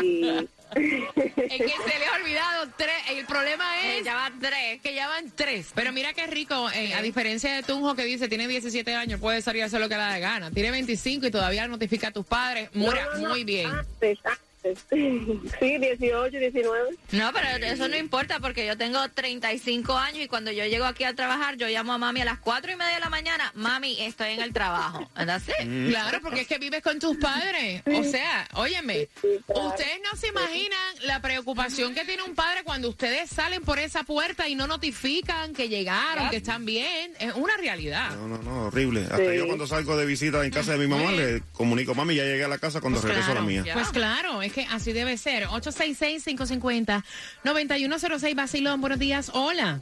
Y 0.00 0.28
es 0.74 1.58
que 1.58 1.74
se 1.86 1.98
le 1.98 2.06
ha 2.06 2.14
olvidado 2.18 2.70
tres. 2.74 2.94
El 3.10 3.26
problema 3.26 3.64
es 3.82 4.00
Eh, 4.00 4.02
ya 4.02 4.14
van 4.14 4.40
tres. 4.40 4.80
que 4.80 4.94
ya 4.94 5.08
van 5.08 5.30
tres. 5.34 5.66
Pero 5.74 5.92
mira 5.92 6.14
qué 6.14 6.26
rico, 6.26 6.70
eh, 6.70 6.94
a 6.94 7.02
diferencia 7.02 7.52
de 7.54 7.62
Tunjo 7.62 7.94
que 7.94 8.04
dice 8.06 8.28
tiene 8.28 8.48
17 8.48 8.94
años, 8.94 9.20
puede 9.20 9.42
salir 9.42 9.62
a 9.62 9.66
hacer 9.66 9.78
lo 9.78 9.90
que 9.90 9.96
le 9.96 10.00
da 10.00 10.14
de 10.14 10.20
gana. 10.20 10.50
Tiene 10.50 10.70
25 10.70 11.26
y 11.26 11.30
todavía 11.30 11.68
notifica 11.68 12.08
a 12.08 12.10
tus 12.10 12.24
padres. 12.24 12.70
Mira, 12.72 13.04
No, 13.04 13.12
no, 13.12 13.18
no, 13.18 13.28
muy 13.28 13.44
bien. 13.44 13.66
Antes, 13.70 14.18
antes. 14.24 14.49
Sí, 15.60 15.78
18, 15.78 16.38
19. 16.38 16.90
No, 17.12 17.30
pero 17.32 17.48
eso 17.66 17.88
no 17.88 17.96
importa 17.96 18.40
porque 18.40 18.66
yo 18.66 18.76
tengo 18.76 18.98
35 19.08 19.96
años 19.96 20.20
y 20.24 20.28
cuando 20.28 20.50
yo 20.52 20.64
llego 20.66 20.84
aquí 20.84 21.04
a 21.04 21.14
trabajar, 21.14 21.56
yo 21.56 21.66
llamo 21.68 21.92
a 21.92 21.98
mami 21.98 22.20
a 22.22 22.24
las 22.24 22.38
4 22.40 22.72
y 22.72 22.76
media 22.76 22.94
de 22.94 23.00
la 23.00 23.10
mañana. 23.10 23.50
Mami, 23.54 24.00
estoy 24.00 24.32
en 24.32 24.42
el 24.42 24.52
trabajo. 24.52 25.08
¿Verdad? 25.16 25.40
Sí. 25.44 25.52
Claro, 25.88 26.20
porque 26.22 26.42
es 26.42 26.46
que 26.48 26.58
vives 26.58 26.82
con 26.82 26.98
tus 26.98 27.16
padres. 27.16 27.82
O 27.86 28.04
sea, 28.04 28.48
óyeme, 28.54 29.08
ustedes 29.48 30.00
no 30.10 30.18
se 30.18 30.28
imaginan 30.28 30.94
la 31.02 31.20
preocupación 31.20 31.94
que 31.94 32.04
tiene 32.04 32.22
un 32.22 32.34
padre 32.34 32.62
cuando 32.64 32.88
ustedes 32.88 33.30
salen 33.30 33.62
por 33.62 33.78
esa 33.78 34.02
puerta 34.04 34.48
y 34.48 34.54
no 34.54 34.66
notifican 34.66 35.52
que 35.54 35.68
llegaron, 35.68 36.28
que 36.30 36.36
están 36.36 36.64
bien. 36.64 37.12
Es 37.18 37.34
una 37.34 37.56
realidad. 37.56 38.10
No, 38.16 38.28
no, 38.28 38.38
no, 38.42 38.64
horrible. 38.66 39.02
Hasta 39.02 39.16
Sí. 39.30 39.36
yo 39.36 39.46
cuando 39.46 39.66
salgo 39.66 39.96
de 39.96 40.06
visita 40.06 40.44
en 40.44 40.50
casa 40.50 40.72
de 40.72 40.78
mi 40.78 40.86
mamá 40.86 41.12
le 41.12 41.42
comunico, 41.52 41.94
mami, 41.94 42.14
ya 42.14 42.24
llegué 42.24 42.44
a 42.44 42.48
la 42.48 42.58
casa 42.58 42.80
cuando 42.80 43.00
regreso 43.00 43.32
a 43.32 43.34
la 43.34 43.42
mía. 43.42 43.64
Pues 43.72 43.88
claro, 43.88 44.42
es 44.42 44.49
que 44.50 44.66
así 44.70 44.92
debe 44.92 45.16
ser. 45.16 45.46
866-550-9106, 45.46 48.34
Basilón, 48.34 48.80
buenos 48.80 48.98
días. 48.98 49.30
Hola. 49.34 49.80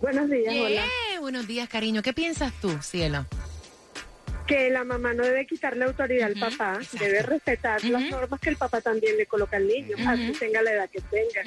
Buenos 0.00 0.28
días, 0.28 0.54
hola. 0.54 0.68
Yeah, 0.68 1.20
buenos 1.20 1.46
días, 1.46 1.68
cariño. 1.68 2.02
¿Qué 2.02 2.12
piensas 2.12 2.52
tú, 2.60 2.76
cielo? 2.82 3.24
que 4.46 4.70
la 4.70 4.84
mamá 4.84 5.12
no 5.12 5.24
debe 5.24 5.46
quitarle 5.46 5.84
autoridad 5.84 6.28
al 6.28 6.38
papá, 6.38 6.78
debe 6.92 7.22
respetar 7.22 7.84
las 7.84 8.10
normas 8.10 8.40
que 8.40 8.50
el 8.50 8.56
papá 8.56 8.80
también 8.80 9.16
le 9.16 9.26
coloca 9.26 9.56
al 9.56 9.66
niño, 9.66 9.96
así 10.06 10.32
tenga 10.38 10.62
la 10.62 10.72
edad 10.72 10.88
que 10.88 11.00
tenga. 11.00 11.42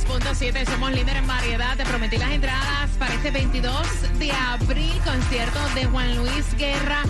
106.7 0.05 0.65
somos 0.65 0.91
líder 0.91 1.17
en 1.17 1.27
variedad. 1.27 1.75
Te 1.75 1.83
prometí 1.83 2.17
las 2.17 2.31
entradas 2.31 2.89
para 2.97 3.13
este 3.13 3.31
22 3.31 4.19
de 4.19 4.31
abril, 4.31 4.93
concierto 5.03 5.59
de 5.75 5.85
Juan 5.85 6.15
Luis 6.17 6.55
Guerra. 6.57 7.03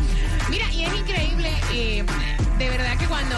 Mira, 0.50 0.72
y 0.72 0.86
es 0.86 0.96
increíble, 0.96 1.52
eh, 1.72 2.04
de 2.58 2.70
verdad 2.70 2.98
que 2.98 3.06
cuando 3.06 3.36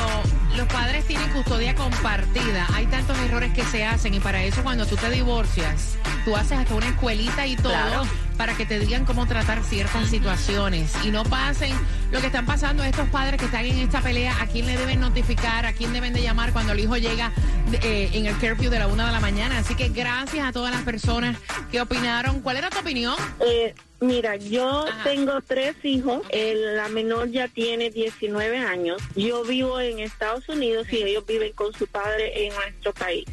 los 0.58 0.68
padres 0.68 1.06
tienen 1.06 1.30
custodia 1.32 1.74
compartida, 1.76 2.68
hay 2.74 2.86
tantos 2.88 3.18
errores 3.20 3.54
que 3.54 3.64
se 3.64 3.84
hacen 3.86 4.14
y 4.14 4.20
para 4.20 4.44
eso 4.44 4.62
cuando 4.64 4.86
tú 4.86 4.96
te 4.96 5.10
divorcias, 5.10 5.98
tú 6.26 6.36
haces 6.36 6.58
hasta 6.58 6.74
una 6.76 6.88
escuelita 6.90 7.48
y 7.48 7.56
todo 7.56 7.72
Claro. 7.72 8.04
para 8.38 8.56
que 8.56 8.66
te 8.66 8.80
digan 8.80 9.06
cómo 9.06 9.26
tratar 9.28 9.64
ciertas 9.64 10.10
situaciones 10.10 10.92
y 11.06 11.12
no 11.12 11.24
pasen 11.24 11.74
lo 12.12 12.20
que 12.20 12.28
están 12.28 12.46
pasando 12.46 12.84
estos 12.84 13.08
padres 13.10 13.40
que 13.40 13.46
están 13.46 13.66
en 13.66 13.78
esta 13.80 14.02
pelea, 14.02 14.36
a 14.42 14.48
quién 14.48 14.66
le 14.66 14.78
deben 14.78 15.00
notificar, 15.00 15.66
a 15.66 15.74
quién 15.74 15.94
deben 15.94 16.14
de 16.14 16.22
llamar 16.22 16.52
cuando 16.52 16.74
el 16.74 16.80
hijo 16.80 16.98
llega 16.98 17.32
eh, 17.84 18.10
en 18.14 18.26
el 18.26 18.36
curfew 18.36 18.70
de 18.70 18.80
la 18.80 18.88
una 18.88 19.06
de 19.06 19.12
la 19.14 19.20
mañana. 19.22 19.60
Así 19.60 19.76
que 19.76 19.88
gracias 19.90 20.46
a 20.46 20.52
todas 20.52 20.74
las 20.74 20.82
personas 20.84 21.38
que 21.72 21.80
opinaron. 21.80 22.42
¿Cuál 22.42 22.58
era 22.58 22.70
tu 22.70 22.80
opinión? 22.80 23.16
Eh, 23.40 23.74
mira, 24.02 24.36
yo 24.36 24.86
Ajá. 24.90 25.04
tengo 25.04 25.40
tres 25.40 25.76
hijos. 25.84 26.22
El- 26.32 26.76
la 26.76 26.90
menor 26.90 27.30
ya 27.32 27.48
tiene 27.48 27.90
19 27.90 28.58
años. 28.58 28.98
Yo 29.16 29.46
vivo 29.46 29.80
en 29.80 30.00
Estados 30.00 30.41
Unidos 30.50 30.88
y 30.92 30.98
ellos 31.04 31.26
viven 31.26 31.54
con 31.54 31.74
su 31.74 31.88
padre 31.88 32.46
en 32.48 32.54
nuestro 32.54 32.94
país. 32.94 33.26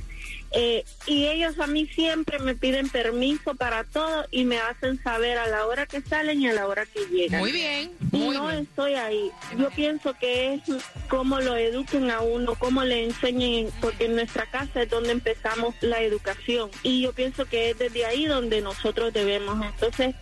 Eh, 0.51 0.83
y 1.07 1.27
ellos 1.27 1.59
a 1.59 1.67
mí 1.67 1.87
siempre 1.89 2.39
me 2.39 2.55
piden 2.55 2.89
permiso 2.89 3.55
para 3.55 3.85
todo 3.85 4.25
y 4.31 4.45
me 4.45 4.59
hacen 4.59 5.03
saber 5.03 5.37
a 5.37 5.47
la 5.47 5.67
hora 5.67 5.85
que 5.85 6.01
salen 6.01 6.41
y 6.41 6.49
a 6.49 6.55
la 6.55 6.67
hora 6.67 6.87
que 6.87 7.01
llegan. 7.07 7.41
Muy 7.41 7.53
bien, 7.53 7.91
Y 8.13 8.17
muy 8.17 8.37
no 8.37 8.47
bien. 8.49 8.61
estoy 8.63 8.95
ahí. 8.95 9.31
Yo 9.59 9.69
pienso 9.71 10.15
que 10.15 10.55
es 10.55 10.63
cómo 11.09 11.39
lo 11.41 11.55
eduquen 11.55 12.11
a 12.11 12.21
uno, 12.23 12.55
cómo 12.55 12.83
le 12.83 13.05
enseñen, 13.05 13.69
porque 13.83 14.07
en 14.07 14.15
nuestra 14.15 14.47
casa 14.47 14.83
es 14.83 14.89
donde 14.89 15.11
empezamos 15.11 15.75
la 15.83 16.01
educación. 16.01 16.71
Y 16.83 17.03
yo 17.03 17.13
pienso 17.13 17.45
que 17.45 17.71
es 17.71 17.79
desde 17.79 18.07
ahí 18.07 18.25
donde 18.25 18.63
nosotros 18.63 19.13
debemos. 19.13 19.63
Entonces, 19.63 20.15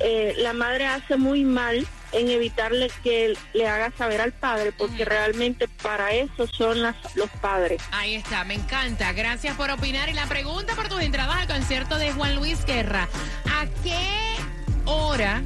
eh, 0.00 0.34
la 0.38 0.54
madre 0.54 0.86
hace 0.86 1.16
muy 1.16 1.44
mal 1.44 1.86
en 2.12 2.28
evitarle 2.28 2.90
que 3.02 3.36
le 3.52 3.68
haga 3.68 3.92
saber 3.96 4.20
al 4.20 4.32
padre, 4.32 4.72
porque 4.72 5.04
realmente 5.04 5.68
para 5.82 6.12
eso 6.12 6.46
son 6.46 6.82
las, 6.82 6.96
los 7.16 7.30
padres. 7.40 7.82
Ahí 7.92 8.14
está, 8.14 8.44
me 8.44 8.54
encanta. 8.54 9.12
Gracias 9.12 9.56
por 9.56 9.70
opinar. 9.70 10.08
Y 10.08 10.12
la 10.12 10.26
pregunta 10.26 10.74
por 10.74 10.88
tus 10.88 11.00
entradas 11.00 11.36
al 11.36 11.46
concierto 11.46 11.98
de 11.98 12.12
Juan 12.12 12.36
Luis 12.36 12.64
Guerra. 12.64 13.08
¿A 13.50 13.66
qué 13.82 14.36
hora 14.84 15.42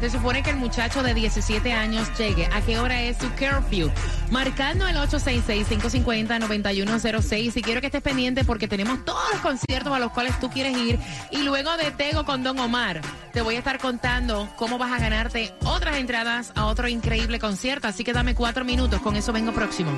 se 0.00 0.10
supone 0.10 0.42
que 0.42 0.50
el 0.50 0.56
muchacho 0.56 1.02
de 1.02 1.14
17 1.14 1.72
años 1.72 2.08
llegue? 2.18 2.48
¿A 2.52 2.60
qué 2.62 2.78
hora 2.78 3.02
es 3.02 3.16
su 3.18 3.28
curfew? 3.30 3.90
Marcando 4.30 4.86
el 4.88 4.96
866-550-9106. 4.96 7.56
Y 7.56 7.62
quiero 7.62 7.80
que 7.80 7.86
estés 7.88 8.02
pendiente 8.02 8.44
porque 8.44 8.66
tenemos 8.66 9.04
todos 9.04 9.22
los 9.32 9.40
conciertos 9.40 9.92
a 9.92 9.98
los 9.98 10.12
cuales 10.12 10.38
tú 10.40 10.48
quieres 10.50 10.76
ir. 10.76 10.98
Y 11.30 11.42
luego 11.42 11.76
de 11.76 11.90
Tego 11.90 12.24
con 12.24 12.42
Don 12.42 12.58
Omar, 12.58 13.02
te 13.32 13.42
voy 13.42 13.56
a 13.56 13.58
estar 13.58 13.78
contando 13.78 14.48
cómo 14.56 14.78
vas 14.78 14.92
a 14.92 14.98
ganarte 14.98 15.52
otras 15.64 15.96
entradas 15.96 16.52
a 16.54 16.66
otro 16.66 16.88
increíble 16.88 17.38
concierto. 17.38 17.88
Así 17.88 18.04
que 18.04 18.12
dame 18.12 18.34
cuatro 18.34 18.64
minutos. 18.64 19.00
Con 19.02 19.16
eso 19.16 19.32
vengo 19.32 19.52
próximo. 19.52 19.90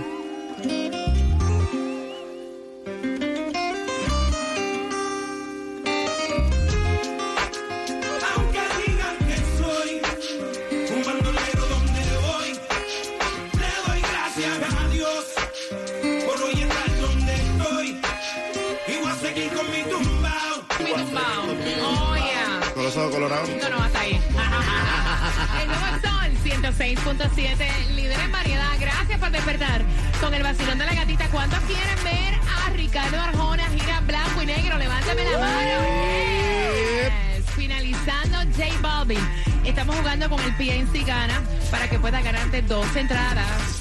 Jugando 40.03 40.29
con 40.29 40.41
el 40.41 40.53
PNC 40.57 41.07
Gana 41.07 41.41
para 41.71 41.89
que 41.89 41.97
puedas 41.97 42.25
ganarte 42.25 42.61
dos 42.63 42.97
entradas 42.97 43.73